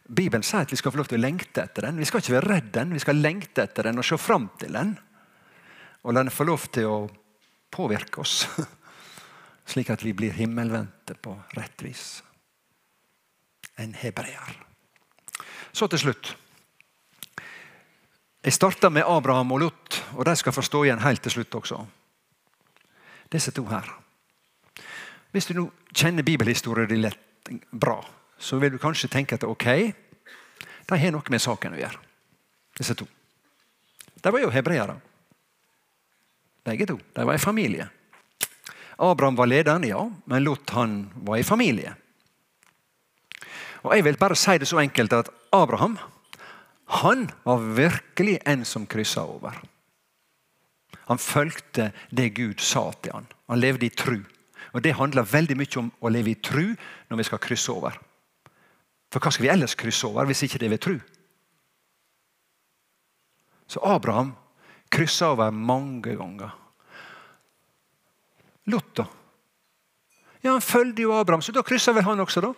Bibelen 0.06 0.44
sier 0.46 0.62
at 0.62 0.72
vi 0.74 0.78
skal 0.78 0.94
få 0.94 1.00
lov 1.00 1.08
til 1.10 1.18
å 1.18 1.24
lengte 1.24 1.64
etter 1.64 1.88
den. 1.88 1.98
Vi 1.98 2.06
skal 2.06 2.22
ikke 2.22 2.36
være 2.36 2.52
redd 2.52 2.68
den, 2.76 2.94
vi 2.94 3.02
skal 3.02 3.18
lengte 3.18 3.66
etter 3.66 3.90
den 3.90 3.98
og 3.98 4.06
se 4.06 4.20
fram 4.22 4.46
til 4.62 4.78
den. 4.78 4.94
Og 6.06 6.14
la 6.14 6.22
den 6.22 6.34
få 6.34 6.46
lov 6.46 6.68
til 6.70 6.92
å 6.92 7.00
påvirke 7.74 8.22
oss, 8.22 8.46
slik 9.74 9.90
at 9.90 10.06
vi 10.06 10.14
blir 10.14 10.38
himmelvendte 10.38 11.18
på 11.18 11.34
rett 11.58 11.82
vis. 11.82 12.22
En 13.82 13.98
hebreer. 13.98 14.62
Så 15.74 15.90
til 15.90 16.06
slutt. 16.06 16.36
Jeg 18.46 18.54
starta 18.54 18.94
med 18.94 19.10
Abraham 19.10 19.58
og 19.58 19.66
Lot, 19.66 20.02
og 20.14 20.28
de 20.30 20.38
skal 20.38 20.54
få 20.54 20.62
stå 20.62 20.86
igjen 20.86 21.02
helt 21.02 21.26
til 21.26 21.40
slutt 21.40 21.58
også. 21.58 21.82
Disse 23.34 23.52
to 23.58 23.66
her. 23.74 23.90
Hvis 25.36 25.50
du 25.50 25.58
nå 25.58 25.66
kjenner 25.92 26.24
bibelhistorien 26.24 26.88
din 26.88 27.02
lett 27.04 27.50
bra, 27.72 27.98
så 28.40 28.56
vil 28.62 28.72
du 28.72 28.80
kanskje 28.80 29.10
tenke 29.12 29.36
at 29.36 29.44
ok, 29.44 29.66
de 30.88 31.00
har 31.02 31.12
noe 31.12 31.34
med 31.34 31.42
saken 31.44 31.74
å 31.76 31.80
gjøre. 31.82 32.00
Disse 32.80 32.96
to. 32.96 33.08
De 34.16 34.32
var 34.32 34.40
jo 34.40 34.54
hebreere. 34.54 34.96
Begge 36.66 36.88
to. 36.88 36.96
De 37.14 37.26
var 37.28 37.36
i 37.36 37.42
familie. 37.42 37.90
Abraham 38.96 39.36
var 39.36 39.50
lederen, 39.52 39.84
ja, 39.84 40.00
men 40.24 40.44
Lot 40.46 40.72
han 40.72 40.94
var 41.28 41.42
i 41.42 41.44
familie. 41.44 41.92
Og 43.84 43.92
Jeg 43.92 44.06
vil 44.08 44.18
bare 44.18 44.38
si 44.40 44.56
det 44.58 44.70
så 44.70 44.80
enkelt 44.80 45.14
at 45.14 45.30
Abraham 45.52 45.98
han 47.04 47.28
var 47.44 47.60
virkelig 47.76 48.40
en 48.46 48.64
som 48.66 48.88
kryssa 48.88 49.26
over. 49.26 49.60
Han 51.12 51.20
fulgte 51.20 51.92
det 52.10 52.30
Gud 52.40 52.64
sa 52.64 52.92
til 53.02 53.14
han. 53.14 53.28
Han 53.52 53.60
levde 53.60 53.86
i 53.86 53.90
tru. 53.90 54.24
Og 54.76 54.84
Det 54.84 54.92
handler 54.94 55.24
veldig 55.24 55.56
mye 55.56 55.80
om 55.80 55.92
å 56.04 56.12
leve 56.12 56.34
i 56.34 56.42
tru 56.44 56.76
når 57.08 57.22
vi 57.22 57.26
skal 57.30 57.40
krysse 57.40 57.72
over. 57.72 57.96
For 59.08 59.24
hva 59.24 59.32
skal 59.32 59.46
vi 59.46 59.52
ellers 59.54 59.78
krysse 59.80 60.08
over 60.10 60.28
hvis 60.28 60.44
ikke 60.44 60.60
det 60.60 60.68
er 60.68 60.74
ved 60.76 60.84
tru? 60.84 60.96
Så 63.72 63.80
Abraham 63.88 64.34
kryssa 64.92 65.32
over 65.32 65.56
mange 65.56 66.18
ganger. 66.20 66.52
Lot, 68.68 68.92
da? 68.98 69.06
Ja, 70.44 70.52
Han 70.52 70.62
følger 70.62 71.08
jo 71.08 71.16
Abraham, 71.16 71.42
så 71.42 71.56
da 71.56 71.64
kryssa 71.64 71.94
vel 71.94 72.04
han 72.04 72.20
også, 72.20 72.42
da? 72.44 72.52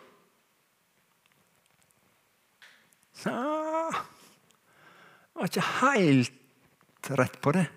Ja, 3.25 3.91
jeg 5.37 5.41
var 5.41 5.49
ikke 5.51 5.69
helt 5.81 7.09
rett 7.17 7.37
på 7.41 7.53
det. 7.55 7.67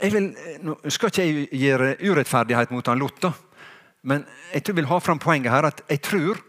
Jeg 0.00 0.12
vil, 0.14 0.30
nå 0.64 0.76
skal 0.88 1.10
ikke 1.10 1.24
jeg 1.26 1.48
gjøre 1.60 1.88
urettferdighet 2.00 2.70
mot 2.72 2.86
han 2.88 3.00
Lotta, 3.00 3.32
men 4.08 4.24
jeg 4.54 4.62
tror 4.64 4.72
jeg 4.72 4.78
vil 4.80 4.88
ha 4.88 4.98
fram 5.04 5.20
poenget 5.20 5.52
her 5.52 5.68
at 5.68 5.82
jeg 5.90 6.00
tror 6.06 6.40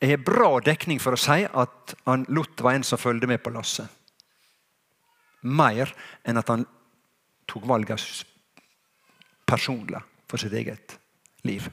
jeg 0.00 0.14
har 0.14 0.22
bra 0.24 0.48
dekning 0.64 0.98
for 1.02 1.14
å 1.14 1.20
si 1.20 1.44
at 1.44 1.94
han 2.06 2.24
Lot 2.32 2.62
var 2.64 2.74
en 2.74 2.86
som 2.86 2.98
fulgte 2.98 3.28
med 3.28 3.42
på 3.44 3.52
lasset. 3.52 3.86
Mer 5.44 5.92
enn 6.24 6.40
at 6.40 6.48
han 6.50 6.64
tok 7.48 7.66
valget 7.68 8.24
personlig 9.48 10.00
for 10.30 10.40
sitt 10.40 10.56
eget 10.56 10.96
liv. 11.44 11.68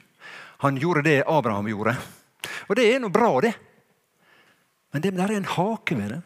Han 0.64 0.78
gjorde 0.80 1.06
det 1.06 1.22
Abraham 1.26 1.70
gjorde. 1.70 1.96
Og 2.68 2.76
det 2.76 2.84
er 2.90 3.00
nå 3.00 3.10
bra, 3.14 3.30
det. 3.40 3.54
Men 4.92 5.04
det 5.04 5.14
der 5.16 5.32
er 5.32 5.40
en 5.40 5.52
hake 5.56 5.96
ved 5.96 6.14
det. 6.16 6.20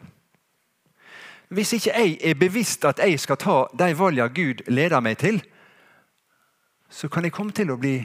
Hvis 1.53 1.75
ikke 1.77 1.93
jeg 1.93 2.17
er 2.25 2.39
bevisst 2.39 2.85
at 2.89 3.01
jeg 3.03 3.19
skal 3.21 3.37
ta 3.37 3.57
de 3.77 3.91
valgene 3.97 4.33
Gud 4.33 4.63
leder 4.73 5.03
meg 5.03 5.19
til, 5.21 5.41
så 6.89 7.09
kan 7.09 7.25
jeg 7.25 7.33
komme 7.33 7.53
til 7.53 7.71
å 7.73 7.77
bli 7.77 7.97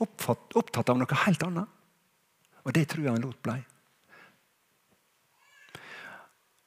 opptatt 0.00 0.92
av 0.92 0.98
noe 1.00 1.22
helt 1.24 1.42
annet. 1.46 1.72
Og 2.66 2.74
det 2.74 2.86
tror 2.90 3.04
jeg 3.04 3.14
han 3.14 3.24
lot 3.24 3.40
blei. 3.44 3.60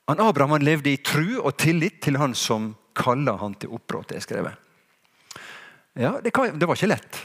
Han 0.09 0.21
Abraham 0.23 0.55
han 0.57 0.65
levde 0.65 0.89
i 0.89 1.01
tru 1.05 1.37
og 1.37 1.57
tillit 1.61 1.99
til 2.01 2.17
han 2.17 2.33
som 2.33 2.71
kaller 2.97 3.37
han 3.37 3.53
til 3.61 3.75
oppbrott. 3.77 4.09
Det 4.09 4.39
er. 4.39 4.55
Ja, 5.99 6.15
det, 6.23 6.33
det, 6.33 6.65
var 6.65 6.77
ikke 6.77 6.89
lett. 6.89 7.19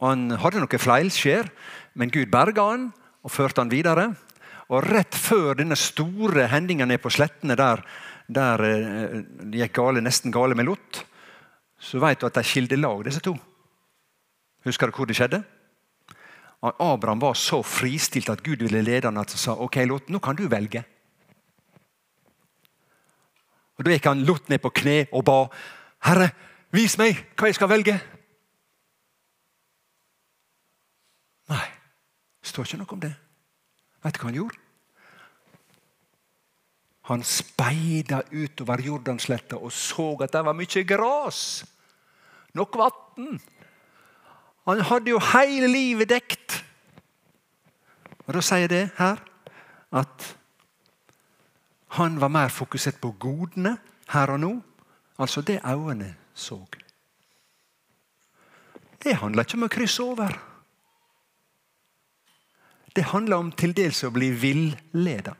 Han 0.00 0.30
hadde 0.40 0.62
noen 0.62 0.80
feilskjær, 0.80 1.50
men 1.98 2.12
Gud 2.14 2.30
berga 2.32 2.70
han 2.70 2.88
og 3.26 3.34
førte 3.34 3.60
han 3.60 3.72
videre. 3.72 4.12
Og 4.68 4.84
Rett 4.84 5.16
før 5.16 5.56
denne 5.56 5.76
store 5.80 6.48
hendinga 6.52 6.84
nede 6.88 7.00
på 7.00 7.12
slettene 7.12 7.56
der, 7.56 7.80
der 8.28 8.64
eh, 8.68 9.20
det 9.48 9.62
gikk 9.62 9.78
gale, 9.80 10.02
nesten 10.04 10.34
gale 10.34 10.56
med 10.58 10.68
Lot, 10.68 11.04
så 11.80 12.00
vet 12.02 12.20
du 12.20 12.26
at 12.28 12.36
de 12.36 12.44
skilte 12.44 12.76
lag, 12.76 13.00
disse 13.06 13.22
to. 13.24 13.32
Husker 14.66 14.90
du 14.90 14.98
hvor 14.98 15.08
det 15.08 15.16
skjedde? 15.16 15.40
Abraham 16.60 17.20
var 17.22 17.38
så 17.38 17.62
fristilt 17.62 18.28
at 18.32 18.42
Gud 18.42 18.64
ville 18.66 18.82
lede 18.82 19.06
ham 19.06 19.20
at 19.22 19.32
han 19.32 19.40
sa 19.40 19.54
ok, 19.54 19.78
Lot, 19.86 20.10
nå 20.10 20.20
kan 20.20 20.36
du 20.36 20.48
velge. 20.50 20.82
Og 23.78 23.86
Da 23.86 23.94
gikk 23.94 24.08
han 24.10 24.24
Lot 24.26 24.50
ned 24.50 24.58
på 24.60 24.74
kne 24.74 24.98
og 25.14 25.22
ba. 25.24 25.38
Herre, 26.04 26.32
vis 26.74 26.98
meg 26.98 27.22
hva 27.38 27.48
jeg 27.48 27.56
skal 27.56 27.70
velge. 27.70 27.94
Nei, 31.48 31.64
det 32.42 32.50
står 32.50 32.66
ikke 32.66 32.82
noe 32.82 32.96
om 32.98 33.06
det. 33.06 33.14
Vet 34.04 34.14
du 34.14 34.20
hva 34.22 34.30
han 34.30 34.38
gjorde? 34.38 34.64
Han 37.08 37.24
speida 37.24 38.20
utover 38.30 38.82
Jordansletta 38.84 39.56
og 39.56 39.72
så 39.72 40.10
at 40.22 40.34
det 40.34 40.44
var 40.44 40.56
mye 40.56 40.82
gras. 40.84 41.40
Nok 42.54 42.76
vann. 42.76 43.38
Han 44.68 44.82
hadde 44.84 45.14
jo 45.14 45.20
hele 45.32 45.70
livet 45.72 46.10
dekt. 46.10 46.58
Og 48.26 48.34
Da 48.36 48.42
sier 48.44 48.68
det 48.68 48.90
her 48.98 49.22
at 49.88 50.34
han 51.96 52.20
var 52.20 52.28
mer 52.28 52.52
fokusert 52.52 53.00
på 53.00 53.14
godene 53.16 53.78
her 54.12 54.34
og 54.34 54.40
nå. 54.40 54.52
Altså 55.18 55.40
det 55.40 55.62
øynene 55.64 56.14
så. 56.34 56.60
Det 59.02 59.16
handler 59.16 59.46
ikke 59.46 59.56
om 59.56 59.64
å 59.64 59.72
krysse 59.72 60.02
over. 60.04 60.36
Det 62.98 63.04
handler 63.06 63.36
om 63.38 63.50
til 63.54 63.70
dels 63.78 64.00
å 64.02 64.08
bli 64.10 64.32
villeda. 64.34 65.36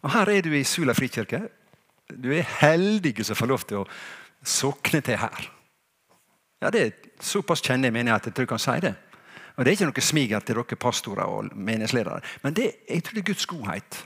Og 0.00 0.12
Her 0.14 0.30
er 0.32 0.46
du 0.46 0.54
i 0.56 0.62
Sula 0.64 0.94
frikirke. 0.96 1.42
Du 2.08 2.30
er 2.32 2.48
heldig 2.62 3.12
som 3.28 3.36
får 3.36 3.50
lov 3.50 3.66
til 3.68 3.82
å 3.82 3.88
sokne 4.40 5.02
til 5.04 5.20
her. 5.20 5.50
Ja, 6.64 6.72
det 6.72 6.80
er 6.80 6.94
Såpass 7.20 7.60
kjenner 7.60 7.90
jeg 7.90 7.94
menigheten 7.98 8.32
at 8.32 8.40
jeg 8.40 8.48
kan 8.48 8.60
si 8.60 8.78
det. 8.80 8.94
Og 9.56 9.64
Det 9.64 9.70
er 9.70 9.76
ikke 9.76 9.90
noe 9.90 10.04
smiger 10.08 10.40
til 10.40 10.62
dere 10.62 10.80
pastorer 10.80 11.28
og 11.28 11.52
menighetsledere, 11.52 12.22
men 12.42 12.56
det, 12.56 12.70
jeg 12.88 13.04
tror 13.04 13.14
det 13.14 13.22
er 13.22 13.28
Guds 13.28 13.46
godhet. 13.46 13.98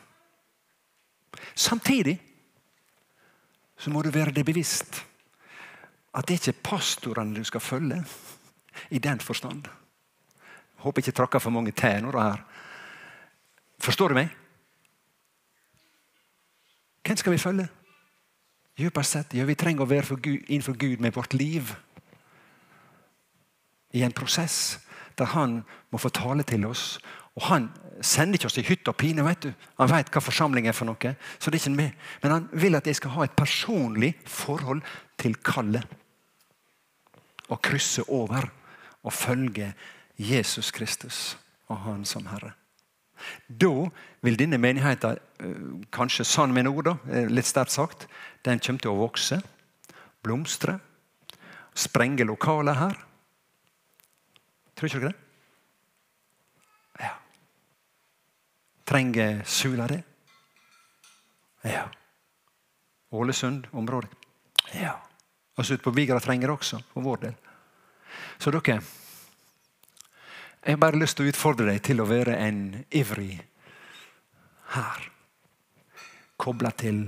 Samtidig 1.54 2.18
så 3.78 3.94
må 3.94 4.02
du 4.02 4.10
være 4.10 4.34
det 4.34 4.44
bevisst 4.44 5.04
at 6.14 6.28
det 6.28 6.34
er 6.34 6.40
ikke 6.48 6.62
pastorene 6.70 7.36
du 7.36 7.44
skal 7.44 7.60
følge, 7.60 8.04
i 8.90 8.98
den 8.98 9.20
forstand. 9.20 9.64
Jeg 9.64 10.82
håper 10.84 11.02
ikke 11.02 11.12
tråkker 11.12 11.38
for 11.38 11.50
mange 11.50 11.72
tenorer 11.72 12.22
her. 12.22 12.44
Forstår 13.78 14.08
du 14.08 14.14
meg? 14.14 14.28
Hvem 17.06 17.16
skal 17.16 17.32
vi 17.32 17.38
følge? 17.38 17.68
Dypest 18.78 19.10
sett, 19.10 19.34
ja, 19.34 19.44
Vi 19.44 19.54
trenger 19.54 19.82
å 19.82 19.90
være 19.90 20.16
Gud, 20.16 20.44
innenfor 20.46 20.76
Gud 20.78 21.00
med 21.02 21.12
vårt 21.12 21.34
liv. 21.34 21.74
I 23.90 24.02
en 24.02 24.12
prosess 24.12 24.78
der 25.18 25.24
han 25.24 25.64
må 25.90 25.98
få 25.98 26.08
tale 26.08 26.42
til 26.42 26.66
oss. 26.66 26.98
Og 27.38 27.44
Han 27.46 27.68
sender 28.02 28.38
ikke 28.38 28.48
oss 28.50 28.58
i 28.58 28.66
hytte 28.66 28.90
og 28.90 28.98
pine. 28.98 29.24
vet 29.24 29.42
du. 29.42 29.52
Han 29.78 29.90
vet 29.90 30.10
hva 30.10 30.22
forsamling 30.22 30.66
er 30.66 30.74
for 30.74 30.86
noe. 30.86 31.14
så 31.38 31.50
det 31.50 31.58
er 31.58 31.62
ikke 31.62 31.76
med. 31.76 31.90
Men 32.22 32.32
han 32.32 32.48
vil 32.52 32.74
at 32.74 32.86
jeg 32.86 32.96
skal 32.96 33.10
ha 33.10 33.24
et 33.24 33.36
personlig 33.36 34.14
forhold 34.26 34.82
til 35.18 35.34
kallet. 35.34 35.86
Og 37.48 37.62
krysse 37.62 38.02
over 38.08 38.50
og 39.02 39.12
følge 39.12 39.74
Jesus 40.18 40.70
Kristus 40.70 41.38
og 41.68 41.78
Han 41.78 42.04
som 42.04 42.26
Herre. 42.26 42.52
Da 43.48 43.88
vil 44.22 44.38
denne 44.38 44.58
menigheten, 44.58 45.18
eh, 45.40 45.86
kanskje 45.92 46.24
sann 46.24 46.52
med 46.52 46.66
ord, 46.66 46.84
da, 46.84 46.96
litt 47.28 47.46
sterkt 47.46 47.70
sagt, 47.70 48.06
den 48.44 48.60
kommer 48.60 48.80
til 48.80 48.90
å 48.90 49.00
vokse, 49.00 49.42
blomstre, 50.22 50.78
sprenge 51.74 52.24
lokaler 52.24 52.74
her. 52.74 52.94
Tror 54.76 54.86
ikke 54.86 55.00
dere 55.00 55.12
det? 55.12 55.27
Trenger 58.88 59.42
Sula 59.44 59.86
det? 59.86 60.02
Ja. 61.62 61.88
Ålesund-området? 63.10 64.10
Ja. 64.72 64.94
Altså 65.54 65.74
ute 65.74 65.82
på 65.82 65.90
Vigra 65.90 66.20
trenger 66.20 66.48
det 66.48 66.54
også, 66.54 66.80
for 66.92 67.04
vår 67.04 67.20
del. 67.26 67.34
Så 68.38 68.52
dere, 68.54 68.78
jeg 70.64 70.72
har 70.72 70.80
bare 70.80 71.00
lyst 71.00 71.18
til 71.18 71.28
å 71.28 71.32
utfordre 71.32 71.68
deg 71.68 71.82
til 71.84 72.00
å 72.00 72.08
være 72.08 72.38
en 72.46 72.62
ivrig 72.96 73.36
her. 74.72 75.04
Kobla 76.40 76.70
til 76.70 77.04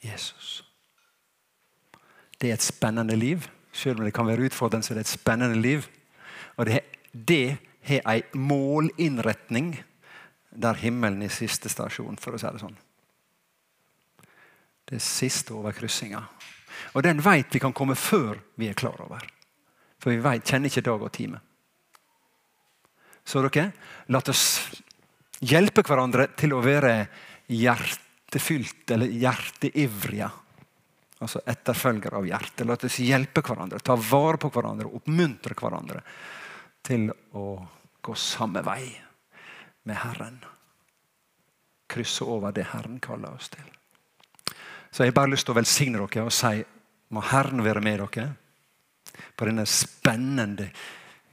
Jesus. 0.00 0.62
Det 2.40 2.48
er 2.48 2.56
et 2.56 2.64
spennende 2.64 3.16
liv. 3.16 3.44
Selv 3.72 4.00
om 4.00 4.06
det 4.06 4.14
kan 4.14 4.26
være 4.26 4.48
utfordrende, 4.48 4.86
så 4.86 4.94
er 4.94 5.02
det 5.02 5.06
et 5.06 5.16
spennende 5.18 5.60
liv. 5.60 5.84
Og 6.56 6.66
det, 6.66 6.80
det 7.12 7.58
har 7.88 8.04
ei 8.08 8.22
målinnretning 8.32 9.74
der 10.52 10.78
himmelen 10.82 11.22
er 11.24 11.32
siste 11.32 11.70
stasjon, 11.72 12.18
for 12.20 12.36
å 12.36 12.40
si 12.40 12.50
det 12.52 12.60
sånn. 12.62 12.76
Det 14.88 14.98
er 14.98 15.04
siste 15.04 15.54
over 15.56 15.74
kryssinga. 15.76 16.20
Og 16.92 17.04
den 17.04 17.22
vet 17.24 17.54
vi 17.54 17.60
kan 17.62 17.74
komme 17.76 17.96
før 17.96 18.40
vi 18.60 18.68
er 18.68 18.76
klar 18.78 19.00
over. 19.04 19.24
For 20.02 20.12
vi 20.12 20.20
vet, 20.22 20.44
kjenner 20.44 20.68
ikke 20.68 20.84
dag 20.84 21.04
og 21.04 21.12
time. 21.14 21.40
Så 23.24 23.42
dere, 23.46 23.70
la 24.10 24.18
oss 24.18 24.46
hjelpe 25.46 25.84
hverandre 25.86 26.32
til 26.38 26.56
å 26.56 26.62
være 26.62 26.94
hjertefylt 27.52 28.90
eller 28.94 29.14
hjerteivrige. 29.14 30.30
Altså 31.22 31.44
etterfølgere 31.46 32.18
av 32.18 32.26
hjertet. 32.26 32.66
La 32.66 32.74
oss 32.74 32.98
hjelpe 32.98 33.44
hverandre, 33.46 33.78
ta 33.78 33.94
vare 33.94 34.42
på 34.42 34.50
hverandre, 34.52 34.90
oppmuntre 34.90 35.56
hverandre 35.58 36.02
til 36.82 37.08
å 37.38 37.46
gå 38.02 38.18
samme 38.18 38.64
vei 38.66 38.90
med 39.82 39.96
Herren. 39.96 40.38
Krysse 41.88 42.24
over 42.24 42.52
det 42.52 42.68
Herren 42.72 43.00
kaller 43.00 43.34
oss 43.34 43.50
til. 43.52 43.68
Så 44.90 45.02
jeg 45.02 45.12
har 45.12 45.20
bare 45.20 45.32
lyst 45.32 45.46
til 45.48 45.54
å 45.54 45.60
velsigne 45.60 46.00
dere 46.00 46.26
og 46.26 46.34
si 46.36 46.62
må 47.12 47.20
Herren 47.28 47.64
være 47.64 47.84
med 47.84 48.00
dere 48.00 48.26
på 49.36 49.48
denne 49.48 49.66
spennende 49.68 50.70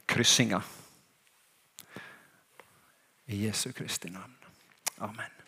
kryssinga. 0.09 0.62
I 3.29 3.45
Jesu 3.45 3.71
Kristi 3.71 4.09
navn. 4.09 4.35
Amen. 4.99 5.38